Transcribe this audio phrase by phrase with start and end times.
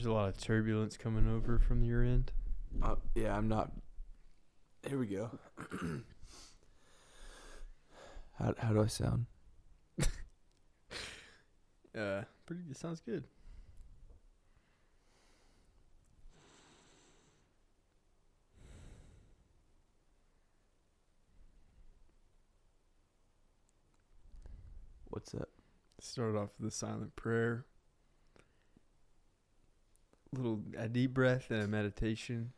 [0.00, 2.32] There's a lot of turbulence coming over from your end.
[2.82, 3.70] Uh, yeah, I'm not.
[4.88, 5.30] Here we go.
[8.38, 9.26] how how do I sound?
[11.94, 12.62] Uh, pretty.
[12.70, 13.24] It sounds good.
[25.10, 25.48] What's that?
[26.00, 27.66] Start off with a silent prayer.
[30.32, 32.52] Little a deep breath and a meditation.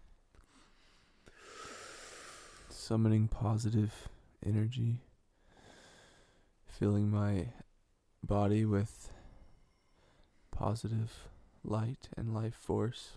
[2.69, 4.09] Summoning positive
[4.45, 4.99] energy.
[6.67, 7.49] Filling my
[8.23, 9.11] body with
[10.51, 11.29] positive
[11.65, 13.17] light and life force.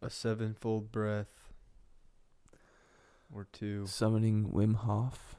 [0.00, 1.52] A sevenfold breath.
[3.34, 3.86] Or two.
[3.86, 5.36] Summoning Wim Hof,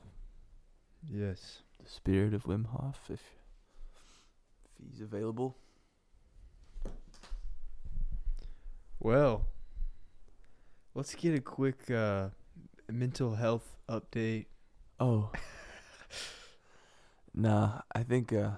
[1.10, 1.62] Yes.
[1.82, 3.22] the spirit of Wim Hof, if
[4.78, 5.56] if he's available.
[9.06, 9.46] Well,
[10.96, 12.30] let's get a quick uh,
[12.92, 14.48] mental health update.
[15.00, 15.30] Oh.
[17.36, 18.54] nah, I think uh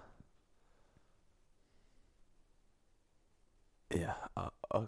[3.94, 4.86] Yeah, uh, uh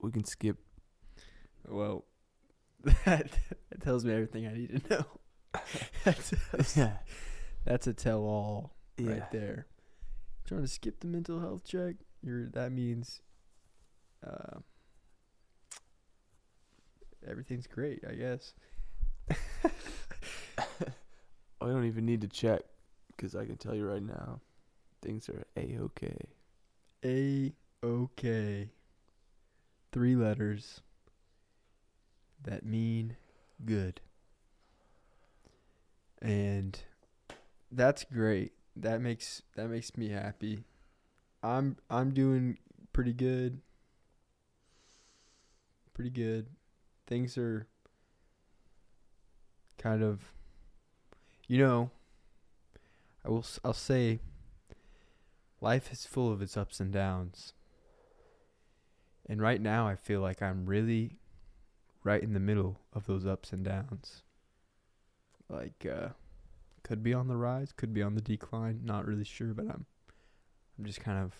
[0.00, 0.56] we can skip
[1.68, 2.06] Well,
[3.04, 3.28] that,
[3.68, 5.04] that tells me everything I need to know.
[6.06, 6.36] that's, a,
[6.80, 6.96] Yeah.
[7.66, 9.10] that's a tell-all Yeah.
[9.10, 9.66] right there.
[10.46, 11.96] Trying to skip the mental health check.
[12.22, 13.20] You're that means
[14.26, 14.58] uh,
[17.28, 18.54] everything's great, I guess.
[21.60, 22.62] I don't even need to check
[23.16, 24.40] cuz I can tell you right now
[25.00, 26.18] things are a-okay.
[27.04, 27.52] A
[27.82, 28.70] okay.
[29.92, 30.80] Three letters
[32.42, 33.16] that mean
[33.64, 34.00] good.
[36.20, 36.78] And
[37.70, 38.52] that's great.
[38.76, 40.64] That makes that makes me happy.
[41.42, 42.58] I'm I'm doing
[42.92, 43.60] pretty good.
[45.94, 46.48] Pretty good.
[47.06, 47.66] Things are
[49.78, 50.32] kind of
[51.46, 51.90] you know,
[53.24, 54.20] I will I'll say
[55.60, 57.52] life is full of its ups and downs.
[59.26, 61.16] And right now, I feel like I'm really
[62.02, 64.22] right in the middle of those ups and downs.
[65.48, 66.08] Like, uh,
[66.82, 68.80] could be on the rise, could be on the decline.
[68.84, 69.86] Not really sure, but I'm,
[70.78, 71.32] I'm just kind of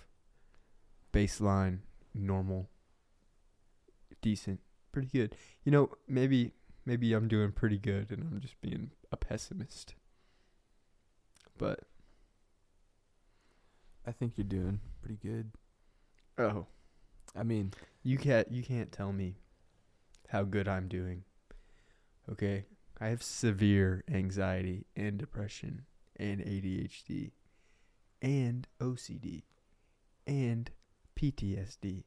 [1.13, 1.81] baseline,
[2.15, 2.71] normal,
[4.25, 5.37] decent, pretty good.
[5.65, 6.53] You know, maybe,
[6.87, 9.95] maybe I'm doing pretty good, and I'm just being a pessimist.
[11.59, 11.81] But
[14.07, 15.51] I think you're doing pretty good.
[16.39, 16.67] oh,
[17.37, 19.37] I mean, You can't you can't tell me
[20.29, 21.25] how good I'm doing.
[22.31, 22.65] Okay?
[23.01, 25.83] I have severe anxiety and depression
[26.17, 27.33] and ADHD
[28.23, 29.43] and OCD
[30.27, 30.71] and
[31.17, 32.05] PTSD.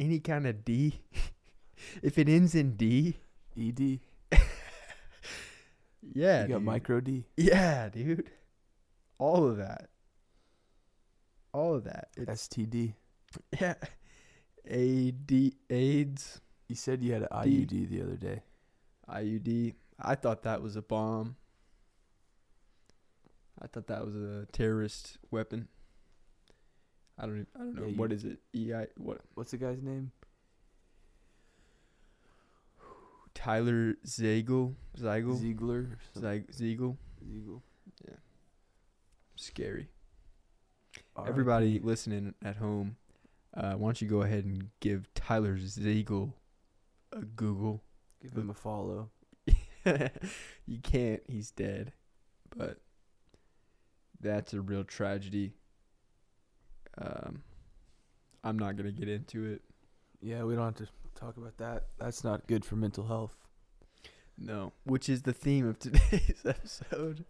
[0.00, 1.00] Any kind of D
[2.02, 3.16] if it ends in D,
[3.58, 4.00] ED,
[6.14, 6.62] yeah, you got dude.
[6.62, 7.24] micro D.
[7.36, 8.30] Yeah, dude.
[9.18, 9.88] All of that.
[11.52, 12.08] All of that.
[12.16, 12.94] It's STD.
[13.60, 13.74] yeah.
[14.70, 17.66] AD AIDS You said you had an D.
[17.66, 18.42] IUD the other day.
[19.08, 19.74] IUD.
[20.00, 21.36] I thought that was a bomb.
[23.60, 25.68] I thought that was a terrorist weapon.
[27.18, 27.40] I don't.
[27.40, 28.38] e- I don't know Yeah, you- what is it.
[28.54, 28.86] EI.
[28.96, 29.20] What?
[29.34, 30.12] What's the guy's name?
[33.34, 34.74] Tyler Zagel.
[34.98, 35.36] Zagel.
[35.38, 35.98] Ziegler.
[36.16, 36.98] Zeg- Ziegel.
[37.24, 37.62] Ziegel.
[38.06, 38.14] Yeah.
[39.36, 39.88] Scary.
[41.16, 41.28] R.I.P.
[41.30, 42.96] Everybody listening at home,
[43.54, 46.34] uh, why don't you go ahead and give Tyler Ziegel
[47.12, 47.82] a Google?
[48.20, 49.10] give him a follow.
[50.66, 51.22] you can't.
[51.28, 51.92] He's dead.
[52.56, 52.78] But
[54.20, 55.52] that's a real tragedy.
[57.00, 57.42] Um,
[58.44, 59.62] I'm not gonna get into it.
[60.20, 61.86] Yeah, we don't have to talk about that.
[61.98, 63.34] That's not good for mental health.
[64.36, 67.24] No, which is the theme of today's episode: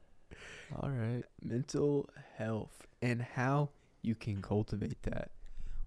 [0.81, 1.25] All right.
[1.43, 3.71] mental health and how
[4.03, 5.31] you can cultivate that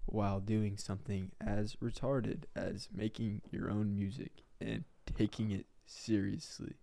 [0.06, 4.84] while doing something as retarded as making your own music and
[5.16, 6.74] taking it seriously.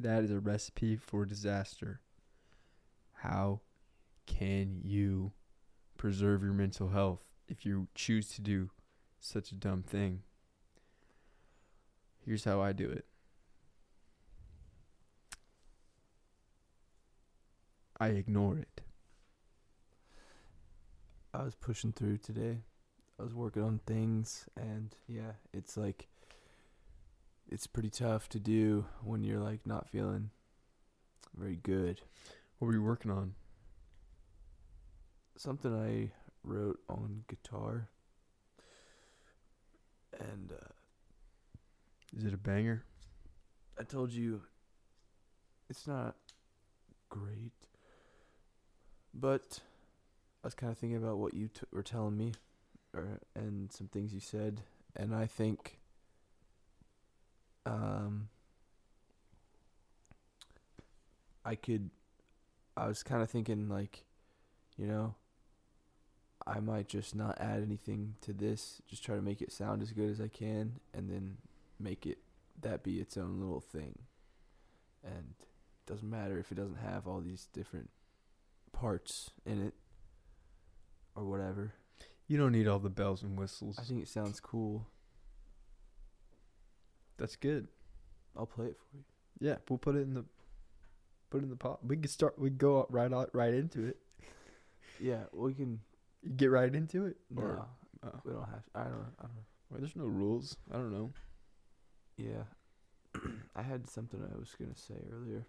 [0.00, 2.00] That is a recipe for disaster.
[3.12, 3.60] How
[4.26, 5.32] can you
[6.04, 8.68] preserve your mental health if you choose to do
[9.20, 10.20] such a dumb thing?
[12.26, 13.06] Here's how I do it.
[17.98, 18.82] I ignore it.
[21.32, 22.58] I was pushing through today.
[23.18, 26.08] I was working on things and yeah, it's like
[27.50, 30.28] it's pretty tough to do when you're like not feeling
[31.34, 32.02] very good.
[32.58, 33.36] What were you working on?
[35.36, 36.10] Something I
[36.42, 37.88] wrote on guitar.
[40.18, 40.72] And uh,
[42.16, 42.84] Is it a banger?
[43.78, 44.42] I told you
[45.68, 46.14] it's not
[47.08, 47.52] great,
[49.12, 49.60] but
[50.42, 52.32] I was kind of thinking about what you t- were telling me,
[52.94, 54.60] or and some things you said,
[54.94, 55.78] and I think,
[57.66, 58.28] um,
[61.44, 61.90] I could.
[62.76, 64.04] I was kind of thinking like,
[64.76, 65.14] you know,
[66.46, 69.92] I might just not add anything to this, just try to make it sound as
[69.92, 71.38] good as I can, and then
[71.80, 72.18] make it
[72.60, 73.98] that be its own little thing.
[75.02, 77.90] And it doesn't matter if it doesn't have all these different
[78.72, 79.74] parts in it
[81.14, 81.72] or whatever.
[82.26, 83.78] You don't need all the bells and whistles.
[83.78, 84.86] I think it sounds cool.
[87.16, 87.68] That's good.
[88.36, 89.04] I'll play it for you.
[89.40, 90.24] Yeah, we'll put it in the
[91.30, 91.84] put it in the pot.
[91.84, 92.38] We can start.
[92.38, 93.98] We go right out right into it.
[95.00, 95.80] Yeah, we can.
[96.24, 97.16] You get right into it.
[97.30, 97.66] No, Or,
[98.04, 98.20] oh.
[98.24, 98.62] we don't have.
[98.74, 99.12] I don't.
[99.20, 99.44] I don't.
[99.70, 100.56] Well, there's no rules.
[100.72, 101.12] I don't know.
[102.16, 102.44] Yeah,
[103.56, 105.46] I had something I was gonna say earlier.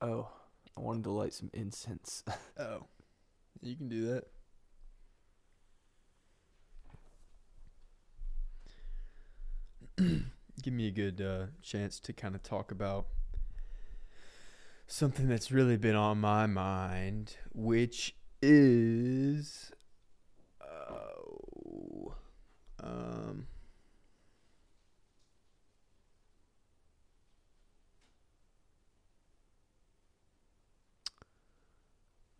[0.00, 0.28] Oh,
[0.76, 2.22] I wanted to light some incense.
[2.58, 2.86] Oh,
[3.60, 4.24] you can do that.
[10.62, 13.06] Give me a good uh, chance to kind of talk about
[14.88, 19.70] something that's really been on my mind, which is,
[20.60, 22.14] oh,
[22.82, 23.46] um,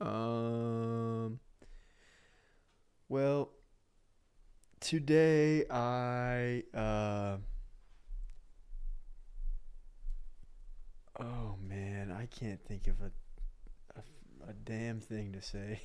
[0.00, 1.40] Um.
[3.08, 3.50] Well,
[4.80, 7.38] today I uh.
[11.20, 13.10] Oh man, I can't think of a
[13.98, 15.80] a, a damn thing to say.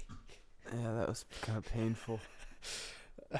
[0.74, 2.20] yeah, that was kind of painful.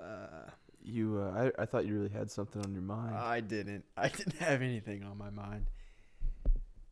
[0.00, 0.50] Uh,
[0.82, 3.16] You, uh, I, I thought you really had something on your mind.
[3.16, 3.84] I didn't.
[3.96, 5.66] I didn't have anything on my mind.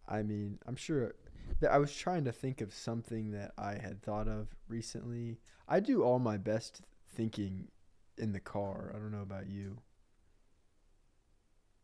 [0.09, 1.15] I mean, I'm sure
[1.61, 5.39] that I was trying to think of something that I had thought of recently.
[5.69, 6.81] I do all my best
[7.15, 7.69] thinking
[8.17, 8.93] in the car.
[8.95, 9.77] I don't know about you.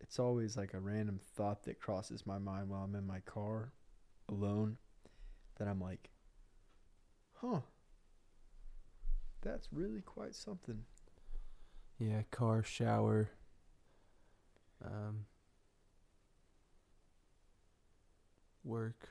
[0.01, 3.73] It's always like a random thought that crosses my mind while I'm in my car
[4.29, 4.77] alone
[5.59, 6.11] that I'm like,
[7.35, 7.61] huh,
[9.43, 10.85] that's really quite something.
[11.99, 13.31] yeah, car, shower.
[14.85, 15.27] Um,
[18.65, 19.09] work.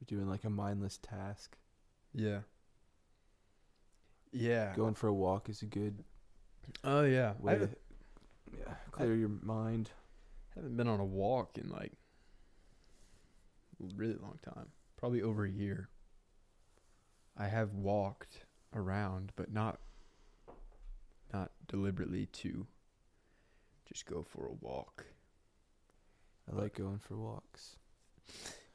[0.00, 1.56] If you're doing like a mindless task,
[2.14, 2.40] Yeah.
[4.32, 4.74] Yeah.
[4.74, 6.04] going for a walk is a good
[6.84, 7.34] Oh yeah.
[7.40, 7.78] I way to haven't,
[8.66, 9.90] yeah, clear your mind.
[10.54, 11.92] haven't been on a walk in like
[13.80, 14.68] a really long time.
[14.96, 15.88] Probably over a year.
[17.36, 18.44] I have walked
[18.74, 19.78] around, but not
[21.32, 22.66] not deliberately to
[23.86, 25.06] just go for a walk.
[26.50, 27.76] I like going for walks.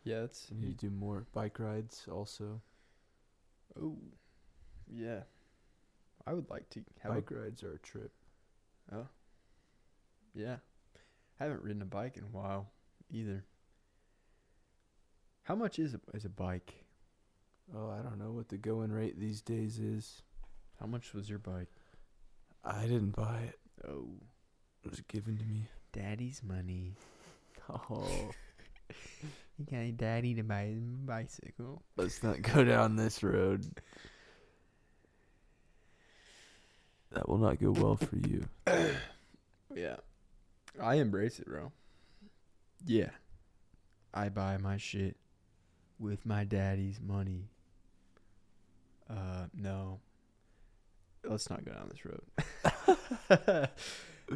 [0.03, 2.61] Yeah, that's And you do more bike rides also.
[3.81, 3.97] oh
[4.91, 5.21] yeah.
[6.25, 8.11] I would like to have Bike rides are a trip.
[8.91, 9.07] oh
[10.37, 10.57] yeah.
[11.39, 12.69] I haven't ridden a bike in a while
[13.11, 13.43] either.
[15.43, 16.73] How much is a is a bike?
[17.75, 20.21] Oh, I don't know what the going rate these days is.
[20.79, 21.69] How much was your bike?
[22.63, 23.59] I didn't buy it.
[23.87, 24.07] Oh,
[24.83, 25.67] It was given to me.
[25.91, 26.93] daddy's money.
[27.69, 28.31] Oh,
[29.59, 31.81] You got a daddy to buy a bicycle.
[31.97, 33.65] let's not go down this road.
[37.11, 38.47] That will not go well for you.
[39.75, 39.97] Yeah.
[40.81, 41.71] I embrace it, bro.
[42.85, 43.09] Yeah.
[44.13, 45.17] I buy my shit
[45.99, 47.49] with my daddy's money.
[49.09, 49.99] Uh, no.
[51.23, 53.69] Let's not go down this road.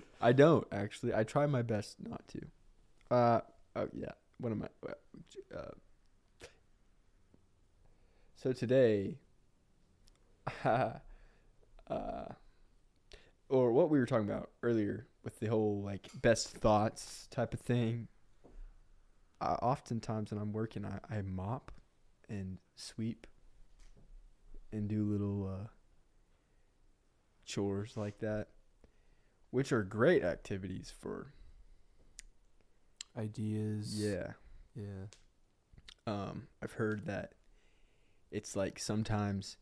[0.22, 1.14] I don't, actually.
[1.14, 3.16] I try my best not to.
[3.16, 3.42] Uh,
[3.76, 4.12] oh, yeah.
[4.40, 4.92] What am I?
[5.56, 5.62] Uh,
[8.36, 9.20] so today,
[10.66, 10.90] uh,
[13.50, 17.60] or what we were talking about earlier with the whole like best thoughts type of
[17.60, 18.08] thing.
[19.40, 21.72] Uh, oftentimes when I'm working, I, I mop
[22.30, 23.28] and sweep
[24.72, 25.68] and do little uh,
[27.46, 28.48] chores like that,
[29.50, 31.34] which are great activities for
[33.18, 34.00] Ideas.
[34.00, 34.34] yeah.
[34.76, 35.08] Yeah.
[36.08, 37.34] Um, I've heard that
[38.32, 39.58] it's like sometimes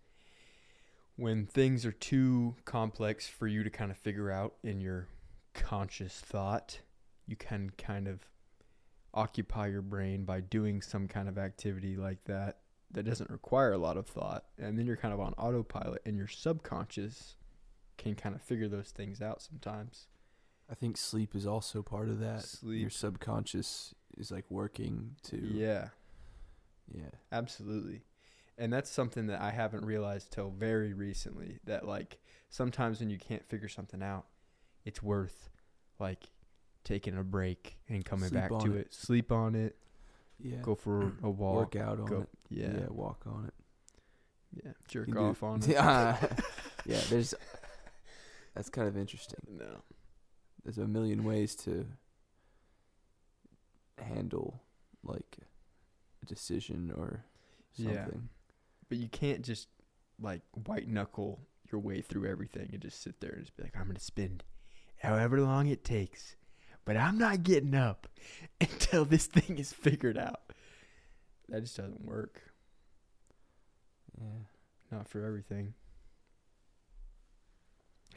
[1.15, 5.07] when things are too complex for you to kind of figure out in your
[5.53, 6.79] conscious thought,
[7.25, 8.21] you can kind of
[9.13, 12.59] occupy your brain by doing some kind of activity like that
[12.91, 16.15] that doesn't require a lot of thought and then you're kind of on autopilot and
[16.15, 17.35] your subconscious
[17.97, 20.05] can kind of figure those things out sometimes
[20.69, 22.43] I think sleep is also part of that.
[22.43, 22.81] Sleep.
[22.81, 25.87] Your subconscious is like working to yeah
[26.93, 27.09] yeah.
[27.31, 28.01] Absolutely.
[28.57, 33.17] And that's something that I haven't realized till very recently that like sometimes when you
[33.17, 34.25] can't figure something out,
[34.89, 35.49] it's worth
[35.99, 36.29] like
[36.83, 38.79] taking a break and coming Sleep back on to it.
[38.87, 38.93] it.
[38.93, 39.77] Sleep on it,
[40.39, 40.57] Yeah.
[40.61, 42.29] go for a walk, Work out on go it.
[42.49, 42.87] yeah, Yeah.
[42.89, 43.53] walk on it.
[44.65, 45.67] yeah, jerk You can do- off on it.
[45.69, 46.17] Yeah.
[46.85, 47.33] yeah, there's
[48.55, 49.39] that's kind of interesting.
[49.47, 49.83] no.
[50.63, 51.85] There's a million ways to
[53.97, 54.61] handle
[55.03, 55.37] like
[56.21, 57.23] a decision or
[57.73, 57.93] something.
[57.93, 58.07] Yeah.
[58.89, 59.67] But you can't just
[60.19, 61.39] like white knuckle
[61.71, 64.43] your way through everything and just sit there and just be like, I'm gonna spend
[64.99, 66.35] however long it takes,
[66.85, 68.07] but I'm not getting up
[68.61, 70.41] until this thing is figured out.
[71.49, 72.41] That just doesn't work.
[74.19, 74.45] Yeah.
[74.91, 75.73] Not for everything.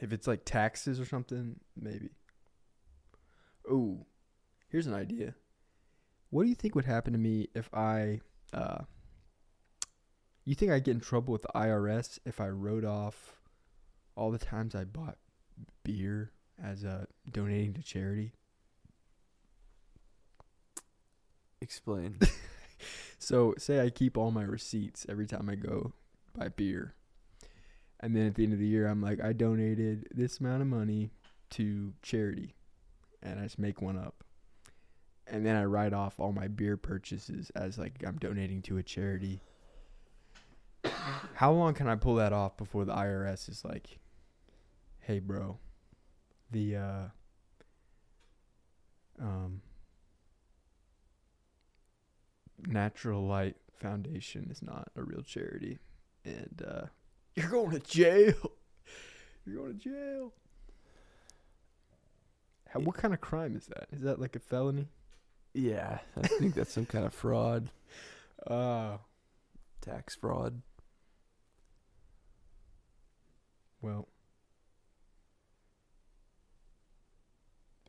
[0.01, 2.11] If it's like taxes or something, maybe.
[3.71, 4.07] Oh,
[4.69, 5.35] here's an idea.
[6.31, 8.21] What do you think would happen to me if I,
[8.53, 8.83] uh,
[10.45, 13.37] you think I'd get in trouble with the IRS if I wrote off
[14.17, 15.19] all the times I bought
[15.85, 18.33] beer as a donating to charity?
[21.61, 22.19] Explain.
[23.23, 25.93] So say I keep all my receipts every time I go
[26.37, 26.95] buy beer.
[28.01, 30.67] And then at the end of the year I'm like, I donated this amount of
[30.67, 31.13] money
[31.51, 32.57] to charity
[33.23, 34.25] and I just make one up.
[35.29, 38.83] And then I write off all my beer purchases as like I'm donating to a
[38.83, 39.41] charity.
[41.35, 44.01] How long can I pull that off before the IRS is like,
[44.99, 45.59] "Hey bro,
[46.53, 47.05] the uh
[49.21, 49.61] um
[52.67, 55.79] Natural Light Foundation is not a real charity,
[56.25, 56.87] and uh,
[57.35, 58.53] you're going to jail.
[59.45, 60.33] You're going to jail.
[62.69, 63.89] How, what kind of crime is that?
[63.93, 64.89] Is that like a felony?
[65.55, 67.71] yeah, I think that's some kind of fraud,
[68.47, 68.99] Uh,
[69.81, 70.63] tax fraud.
[73.83, 74.07] well,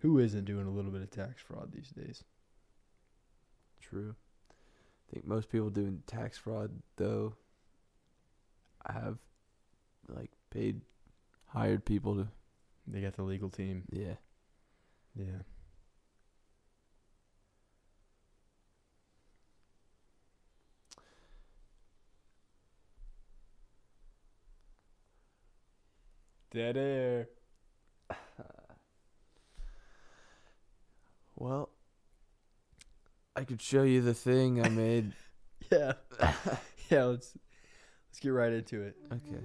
[0.03, 2.25] who isn't doing a little bit of tax fraud these days?
[3.81, 4.13] True.
[4.51, 7.35] I think most people doing tax fraud though
[8.85, 9.17] have
[10.09, 10.81] like paid
[11.47, 12.27] hired people to
[12.85, 13.83] They got the legal team.
[13.91, 14.15] yeah.
[15.15, 15.43] Yeah.
[26.51, 27.29] Dead air.
[31.43, 31.67] Well,
[33.35, 35.11] I could show you the thing I made.
[35.71, 35.93] Yeah.
[36.89, 37.33] yeah, let's
[38.09, 38.95] let's get right into it.
[39.11, 39.41] okay.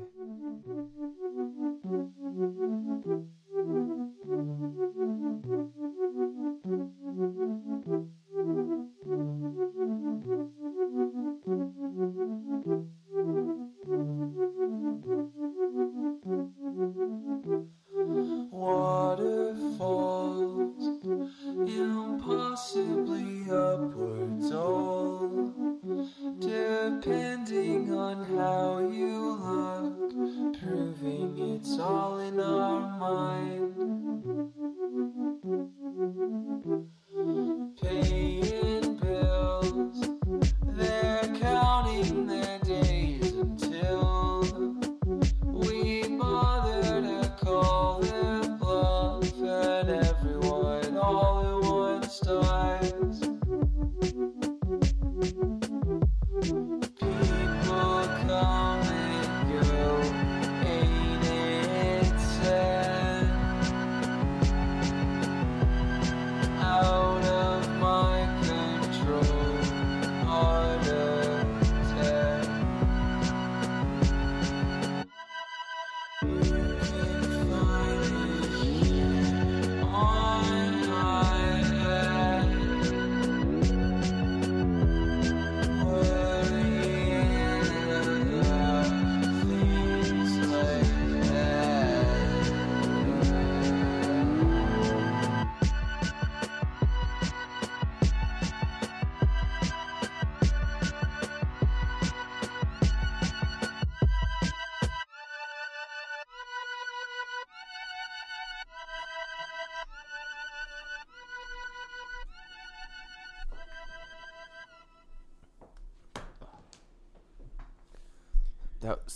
[18.51, 19.79] Waterfalls,
[21.67, 25.29] impossibly upwards all,
[26.39, 30.13] depending on how you look,
[30.61, 33.75] proving it's all in our mind.
[37.81, 39.99] Paying bills,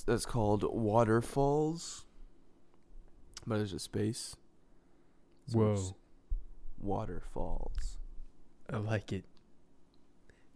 [0.06, 2.04] That's that's called Waterfalls.
[3.46, 4.36] But there's a space.
[5.48, 5.96] So Whoa.
[6.80, 7.98] Waterfalls.
[8.72, 9.24] I like it.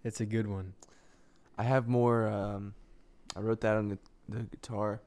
[0.05, 0.75] It's a good one.
[1.59, 2.29] I have more.
[2.29, 2.75] Um,
[3.35, 3.99] I wrote that on the,
[4.29, 5.01] the guitar.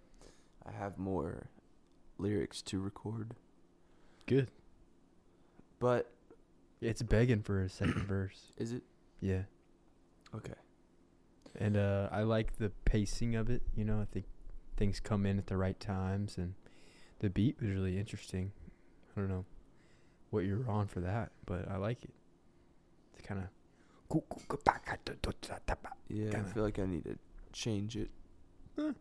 [0.68, 1.48] I have more
[2.18, 3.34] lyrics to record,
[4.28, 4.52] Good.
[5.80, 6.12] but
[6.82, 8.52] It's begging for a second verse.
[8.58, 8.84] is it
[9.22, 9.44] Yeah.
[10.36, 10.54] okay?
[11.56, 13.62] And uh, I like the pacing of it.
[13.76, 14.26] You know, I think
[14.78, 16.54] things come in at the right times, and
[17.20, 18.52] the beat was really interesting.
[19.16, 19.46] I don't know
[20.30, 22.12] what you're on for that, but I like it.
[23.18, 23.48] It's kind of.
[26.08, 26.50] Yeah, I Kinda.
[26.50, 27.18] feel like I need to
[27.52, 28.10] change it,
[28.78, 28.92] Eh.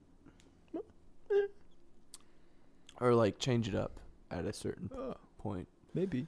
[3.01, 4.01] or like change it up
[4.31, 5.69] at a certain Oh, point.
[5.95, 6.27] maybe.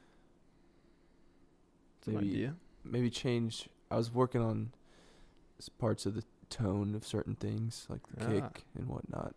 [1.99, 2.57] It's an Maybe- idea.
[2.85, 3.69] Maybe change.
[3.91, 4.80] I was working on s-
[5.69, 8.29] parts of the tone of certain things, like the Ah.
[8.49, 9.35] kick and whatnot,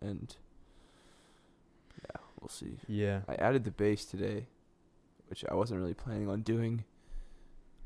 [0.00, 0.36] and
[2.02, 2.78] yeah, we'll see.
[2.88, 3.22] Yeah.
[3.28, 4.46] I added the bass today,
[5.28, 6.84] which I wasn't really planning on doing.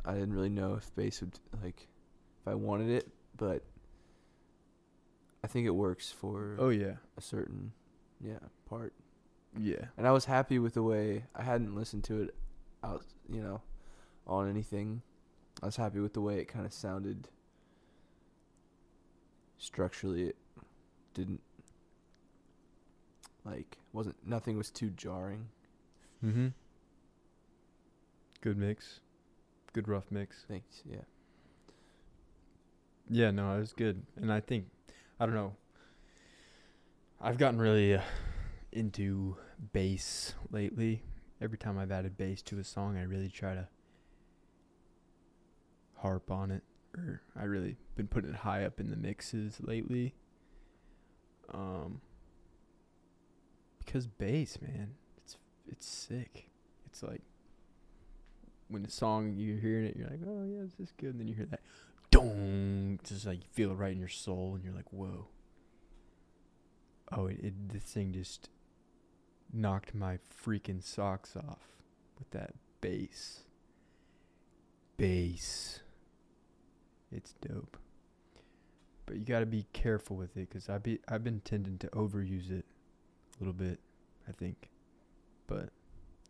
[0.04, 1.88] I didn't really know if bass would like
[2.40, 3.62] if I wanted it, but
[5.42, 6.97] I think it works for Oh yeah.
[7.16, 7.73] a certain
[8.21, 8.92] yeah part.
[9.59, 9.87] Yeah.
[9.97, 12.35] And I was happy with the way I hadn't listened to it
[12.85, 13.62] out, you know,
[14.26, 15.02] on anything.
[15.62, 17.28] I was happy with the way it kind of sounded.
[19.59, 20.37] Structurally, it
[21.15, 21.41] didn't
[23.45, 25.49] like wasn't nothing was too jarring.
[26.25, 26.49] Mm-hmm.
[28.41, 29.01] Good mix.
[29.73, 30.45] Good rough mix.
[30.49, 30.83] Thanks.
[30.85, 31.03] Yeah.
[33.09, 34.67] Yeah, no, it was good, and I think
[35.21, 35.54] I don't know.
[37.21, 38.02] I've gotten really uh,
[38.73, 39.37] into
[39.73, 41.02] bass lately.
[41.41, 43.69] Every time I've added bass to a song, I really try to
[45.97, 46.63] harp on it,
[46.97, 50.15] or I really been putting it high up in the mixes lately.
[51.52, 52.00] Um,
[53.78, 55.37] because bass, man, it's
[55.69, 56.49] it's sick.
[56.87, 57.23] It's like
[58.69, 61.28] when the song you're hearing it, you're like, oh yeah, this is good, and then
[61.28, 61.61] you hear that
[62.11, 65.28] dong, just like you feel it right in your soul, and you're like, whoa.
[67.13, 68.49] Oh, it, it this thing just
[69.52, 71.69] knocked my freaking socks off
[72.19, 73.41] with that bass.
[74.97, 75.80] Bass.
[77.17, 77.79] It's dope.
[79.07, 81.89] But you got to be careful with it cuz I be I've been tending to
[81.89, 82.67] overuse it
[83.35, 83.81] a little bit,
[84.29, 84.71] I think.
[85.47, 85.71] But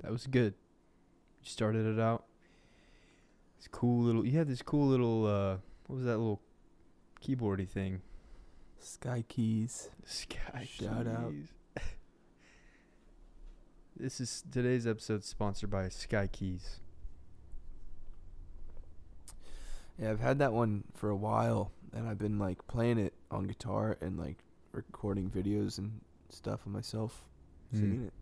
[0.00, 0.54] that was good.
[1.42, 2.26] You started it out.
[3.58, 6.40] This cool little you had this cool little uh what was that little
[7.20, 8.02] keyboardy thing?
[8.78, 9.90] Sky Keys.
[10.04, 11.32] Sky Shout out.
[13.98, 16.80] This is today's episode sponsored by Sky Keys.
[19.98, 23.44] Yeah, I've had that one for a while, and I've been like playing it on
[23.46, 24.38] guitar and like
[24.72, 27.22] recording videos and stuff of myself
[27.72, 27.78] Hmm.
[27.78, 28.12] singing it.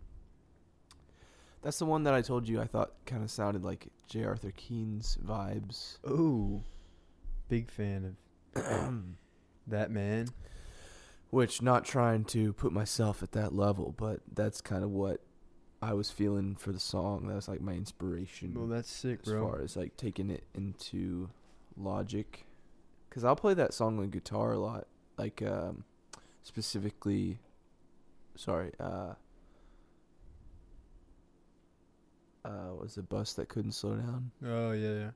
[1.61, 4.23] That's the one that I told you I thought kind of sounded like J.
[4.23, 5.97] Arthur Keenes vibes.
[6.07, 6.61] Oh,
[7.49, 8.15] big fan
[8.55, 9.03] of
[9.67, 10.27] that man.
[11.31, 15.21] Which, not trying to put myself at that level, but that's kind of what
[15.81, 17.27] I was feeling for the song.
[17.27, 18.53] That was like my inspiration.
[18.55, 19.49] Well, that's sick, as bro.
[19.49, 21.29] far as like taking it into
[21.77, 22.45] logic
[23.09, 25.83] because i'll play that song on guitar a lot like um
[26.43, 27.39] specifically
[28.35, 29.13] sorry uh
[32.45, 35.09] uh was a bus that couldn't slow down Oh yeah, yeah.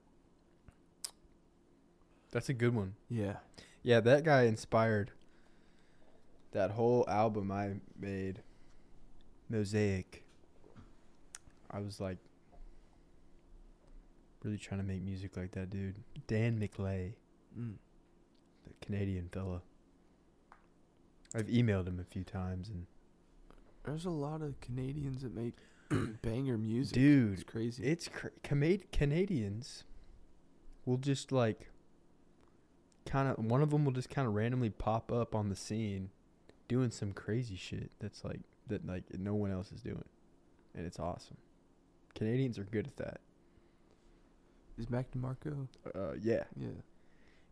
[2.31, 2.95] That's a good one.
[3.09, 3.37] yeah
[3.83, 5.11] Yeah, that guy inspired
[6.51, 8.41] that whole album I made,
[9.49, 10.23] Mosaic.
[11.71, 12.17] I was like
[14.43, 15.97] really trying to make music like that dude.
[16.27, 17.13] Dan McLay,
[17.57, 17.73] mm.
[18.65, 19.61] the Canadian fella.
[21.35, 22.87] I've emailed him a few times and
[23.83, 25.53] there's a lot of canadians that make
[26.21, 28.09] banger music dude, it's crazy It's
[28.43, 29.83] Cama- Canadians
[30.85, 31.69] will just like
[33.05, 36.09] kind of one of them will just kind of randomly pop up on the scene
[36.67, 40.05] doing some crazy shit that's like that like no one else is doing.
[40.75, 41.37] And it's awesome.
[42.15, 43.21] Canadians are good at that.
[44.79, 45.67] Is mac demarco?
[45.93, 46.43] Uh yeah.
[46.55, 46.69] yeah.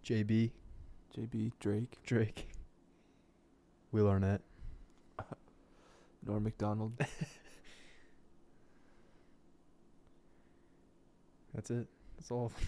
[0.06, 0.52] JB,
[1.16, 1.98] jb drake.
[2.06, 2.48] Drake,
[3.92, 4.40] Will Arnett.
[6.26, 6.94] norm macdonald
[11.54, 11.88] That's it.
[12.18, 12.52] That's all.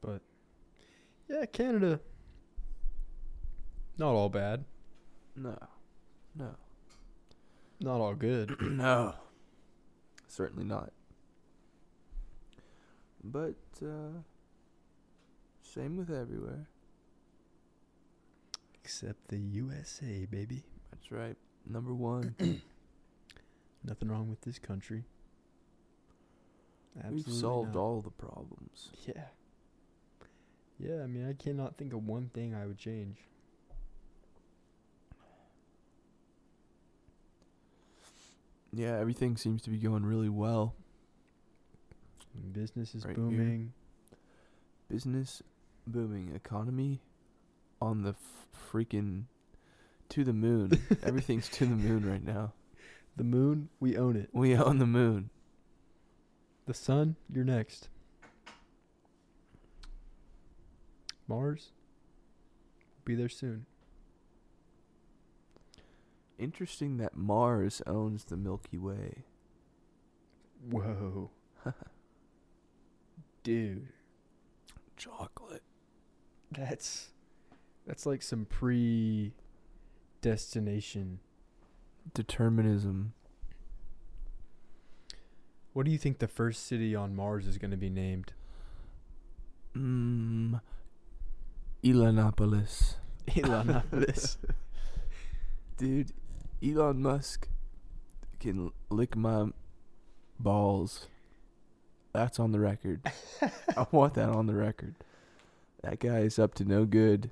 [0.00, 0.22] but
[1.28, 2.00] yeah, Canada.
[3.98, 4.64] Not all bad,
[5.34, 5.58] no.
[6.36, 6.54] No.
[7.80, 8.56] Not all good.
[8.62, 9.14] no
[10.36, 10.92] certainly not
[13.24, 14.20] but uh
[15.76, 16.68] Same with everywhere.
[18.82, 20.62] Except the USA, baby.
[20.90, 21.36] That's right.
[21.68, 22.34] Number one.
[23.84, 25.04] Nothing wrong with this country.
[27.10, 27.80] We've solved not.
[27.80, 28.90] all the problems.
[29.06, 29.24] Yeah.
[30.78, 33.18] Yeah, I mean, I cannot think of one thing I would change.
[38.76, 40.74] Yeah, everything seems to be going really well.
[42.52, 43.24] Business is Right here.
[43.24, 43.72] booming.
[44.90, 45.42] Business
[45.86, 47.00] booming, economy
[47.80, 49.24] on the f- freaking
[50.10, 50.72] to the moon.
[51.02, 52.52] Everything's to the moon right now.
[53.16, 54.28] The moon, we own it.
[54.34, 55.30] We own the moon.
[56.66, 57.88] The sun, you're next.
[61.26, 61.70] Mars,
[63.06, 63.64] be there soon.
[66.38, 69.24] Interesting that Mars owns the Milky Way.
[70.70, 71.30] Whoa.
[73.42, 73.88] Dude,
[74.96, 75.62] Chocolate.
[76.50, 77.10] that's
[77.86, 79.32] that's like some pre
[80.20, 81.20] destination.
[82.14, 83.14] Determinism.
[85.72, 88.32] What do you think the first city on Mars is going to be named?
[89.76, 90.60] Mmm.
[91.84, 92.94] Elonopolis.
[93.28, 94.36] Elonopolis.
[95.76, 96.12] Dude,
[96.64, 97.48] Elon Musk
[98.40, 99.46] can lick my
[100.38, 101.06] balls.
[102.12, 103.02] That's on the record.
[103.76, 104.94] I want that on the record.
[105.82, 107.30] That guy is up to no good,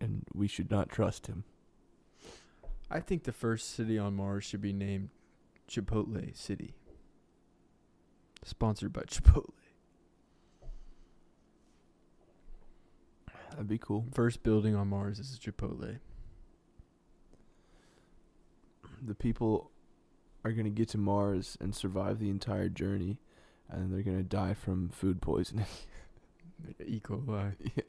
[0.00, 1.44] and we should not trust him.
[2.90, 5.10] I think the first city on Mars should be named
[5.68, 6.74] Chipotle City.
[8.42, 9.52] Sponsored by Chipotle.
[13.52, 14.06] That'd be cool.
[14.12, 15.98] First building on Mars is Chipotle.
[19.04, 19.70] The people
[20.44, 23.18] are going to get to Mars and survive the entire journey,
[23.68, 25.66] and then they're going to die from food poisoning.
[26.86, 27.00] E.
[27.00, 27.54] coli.
[27.74, 27.82] yeah.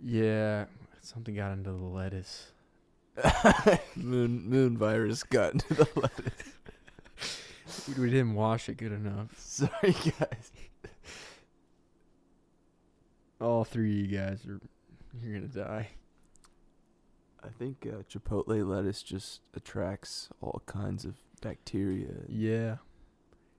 [0.00, 0.64] Yeah,
[1.00, 2.52] something got into the lettuce.
[3.96, 6.52] moon moon virus got into the lettuce.
[7.88, 9.36] We- We didn't wash it good enough.
[9.38, 10.52] Sorry, guys.
[13.40, 14.60] All three of you guys are
[15.20, 15.88] you're gonna die.
[17.46, 22.08] I think uh, chipotle lettuce just attracts all kinds of bacteria.
[22.28, 22.76] Yeah.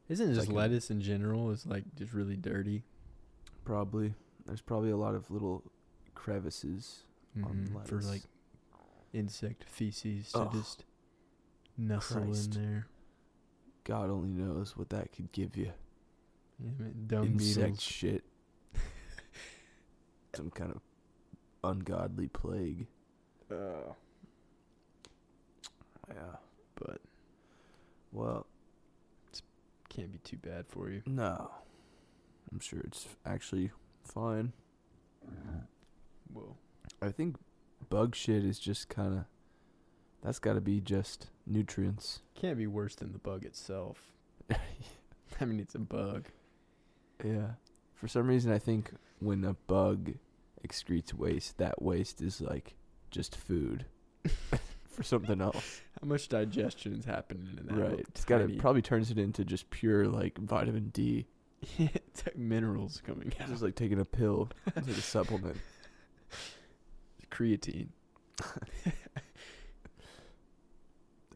[0.09, 2.83] Isn't it just like lettuce in general is like just really dirty?
[3.65, 4.13] Probably.
[4.45, 5.63] There's probably a lot of little
[6.15, 7.03] crevices
[7.43, 8.07] on Mhm, For lettuce.
[8.09, 8.23] like
[9.13, 10.51] insect feces to Ugh.
[10.53, 10.83] just
[11.77, 12.55] nestle Christ.
[12.55, 12.87] in there.
[13.83, 15.71] God only knows what that could give you.
[16.59, 17.81] Yeah, man, dung Insect beetles.
[17.83, 18.23] shit.
[20.35, 20.81] Some kind of
[21.63, 22.87] ungodly plague.
[23.51, 23.93] Uh,
[26.09, 26.35] Yeah.
[26.75, 27.01] but
[28.11, 28.45] Well,
[29.31, 29.41] it
[29.89, 31.01] can't be too bad for you.
[31.05, 31.51] no.
[32.51, 33.71] I'm sure it's actually
[34.03, 34.53] fine.
[36.33, 36.55] Whoa.
[37.01, 37.35] I think
[37.89, 39.25] bug shit is just kind of.
[40.23, 42.21] That's got to be just nutrients.
[42.35, 44.13] Can't be worse than the bug itself.
[45.41, 46.27] I mean, it's a bug.
[47.23, 47.51] Yeah.
[47.95, 50.13] For some reason, I think when a bug
[50.65, 52.75] excretes waste, that waste is like
[53.11, 53.85] just food
[54.89, 55.81] for something else.
[56.01, 57.89] How much digestion is happening in that?
[57.89, 57.99] right.
[57.99, 61.25] It's got tiny- it probably turns it into just pure like vitamin D.
[61.79, 63.47] it's like minerals coming It's out.
[63.49, 64.49] just like taking a pill.
[64.75, 65.57] It's like a supplement.
[67.31, 67.87] creatine.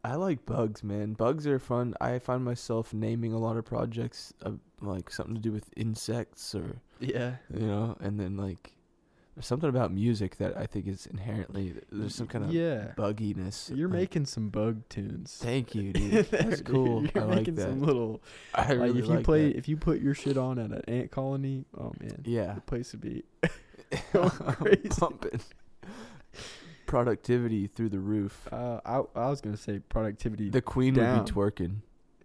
[0.03, 1.13] I like bugs, man.
[1.13, 1.93] Bugs are fun.
[2.01, 6.55] I find myself naming a lot of projects of like something to do with insects
[6.55, 7.35] or Yeah.
[7.53, 8.73] you know, and then like
[9.35, 12.91] there's something about music that I think is inherently there's some kind of yeah.
[12.97, 13.75] bugginess.
[13.75, 15.37] You're like- making some bug tunes.
[15.41, 16.25] Thank you, dude.
[16.31, 17.03] That's cool.
[17.03, 17.69] You're I like making that.
[17.69, 18.21] some little.
[18.53, 19.57] I really like if you like play, that.
[19.57, 22.91] if you put your shit on at an ant colony, oh man, yeah, the place
[22.91, 23.23] would be
[24.13, 24.89] crazy.
[24.89, 25.39] pumping.
[26.85, 28.47] Productivity through the roof.
[28.51, 30.49] Uh, I I was gonna say productivity.
[30.49, 31.77] The queen would be twerking,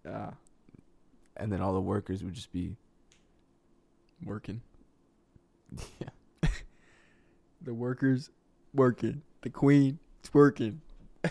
[0.08, 0.32] uh,
[1.36, 2.74] and then all the workers would just be
[4.24, 4.60] working.
[6.00, 6.08] yeah.
[7.66, 8.30] The workers
[8.72, 9.20] working.
[9.42, 10.80] The queen is working.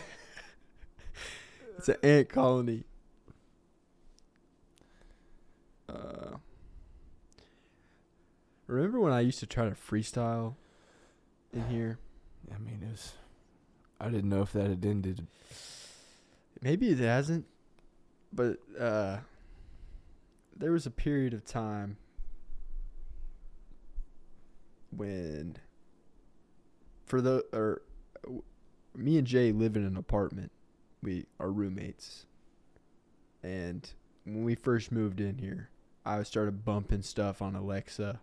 [1.78, 2.84] it's an ant colony.
[5.88, 6.36] Uh,
[8.67, 10.56] remember when I used to try to freestyle
[11.54, 12.00] in here?
[12.54, 13.13] I mean, it was.
[14.00, 15.26] I didn't know if that had ended.
[16.62, 17.45] Maybe it hasn't,
[18.34, 19.19] but uh,
[20.56, 21.95] there was a period of time
[24.91, 25.58] when,
[27.06, 27.82] for the or,
[28.96, 30.52] me and Jay live in an apartment.
[31.02, 32.26] We are roommates,
[33.44, 33.88] and
[34.26, 35.70] when we first moved in here,
[36.06, 38.20] I started bumping stuff on Alexa,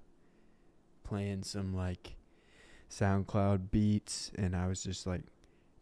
[1.04, 2.16] playing some like
[2.90, 5.22] SoundCloud beats and I was just like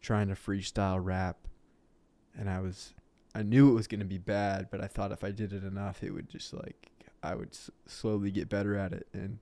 [0.00, 1.38] trying to freestyle rap.
[2.38, 2.94] And I was
[3.34, 5.64] I knew it was going to be bad, but I thought if I did it
[5.64, 6.90] enough it would just like
[7.22, 9.06] I would s- slowly get better at it.
[9.12, 9.38] And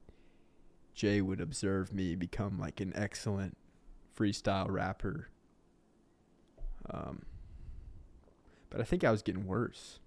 [0.98, 3.56] Jay would observe me become like an excellent
[4.18, 5.28] freestyle rapper.
[6.90, 7.22] Um
[8.68, 10.00] but I think I was getting worse.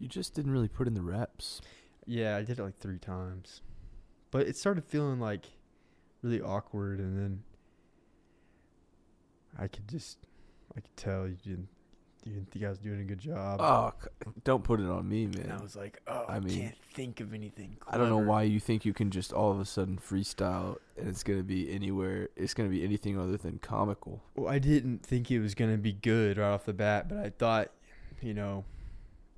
[0.00, 1.60] You just didn't really put in the reps.
[2.06, 3.62] Yeah, I did it like three times.
[4.32, 5.46] But it started feeling like
[6.20, 7.44] really awkward and then
[9.56, 10.18] I could just
[10.76, 11.68] I could tell you didn't
[12.24, 13.60] you didn't think I was doing a good job.
[13.60, 13.92] Oh,
[14.44, 15.42] don't put it on me, man.
[15.42, 17.76] and I was like, Oh, I I mean, can't think of anything.
[17.88, 21.08] I don't know why you think you can just all of a sudden freestyle and
[21.08, 22.28] it's gonna be anywhere.
[22.36, 24.22] It's gonna be anything other than comical.
[24.36, 27.30] Well, I didn't think it was gonna be good right off the bat, but I
[27.30, 27.70] thought,
[28.20, 28.64] you know,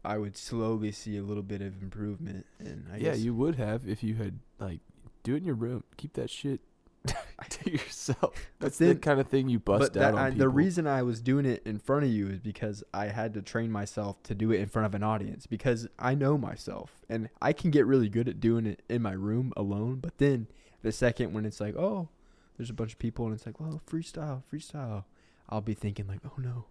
[0.05, 3.89] I would slowly see a little bit of improvement and I yeah, you would have
[3.89, 4.81] if you had like
[5.23, 5.85] do it in your room.
[5.97, 6.61] Keep that shit
[7.51, 8.35] to yourself.
[8.59, 11.21] That's the kind of thing you bust but out that, I, the reason I was
[11.21, 14.53] doing it in front of you is because I had to train myself to do
[14.53, 18.09] it in front of an audience because I know myself and I can get really
[18.09, 19.97] good at doing it in my room alone.
[19.97, 20.49] But then
[20.83, 22.09] the second when it's like, oh,
[22.57, 25.05] there's a bunch of people and it's like, well, freestyle, freestyle,
[25.49, 26.65] I'll be thinking like, oh no,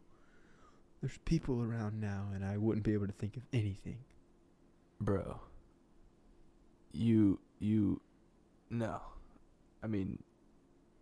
[1.01, 3.97] there's people around now, and I wouldn't be able to think of anything.
[5.01, 5.41] bro.
[6.93, 7.99] You you
[8.69, 9.01] no.
[9.83, 10.23] I mean,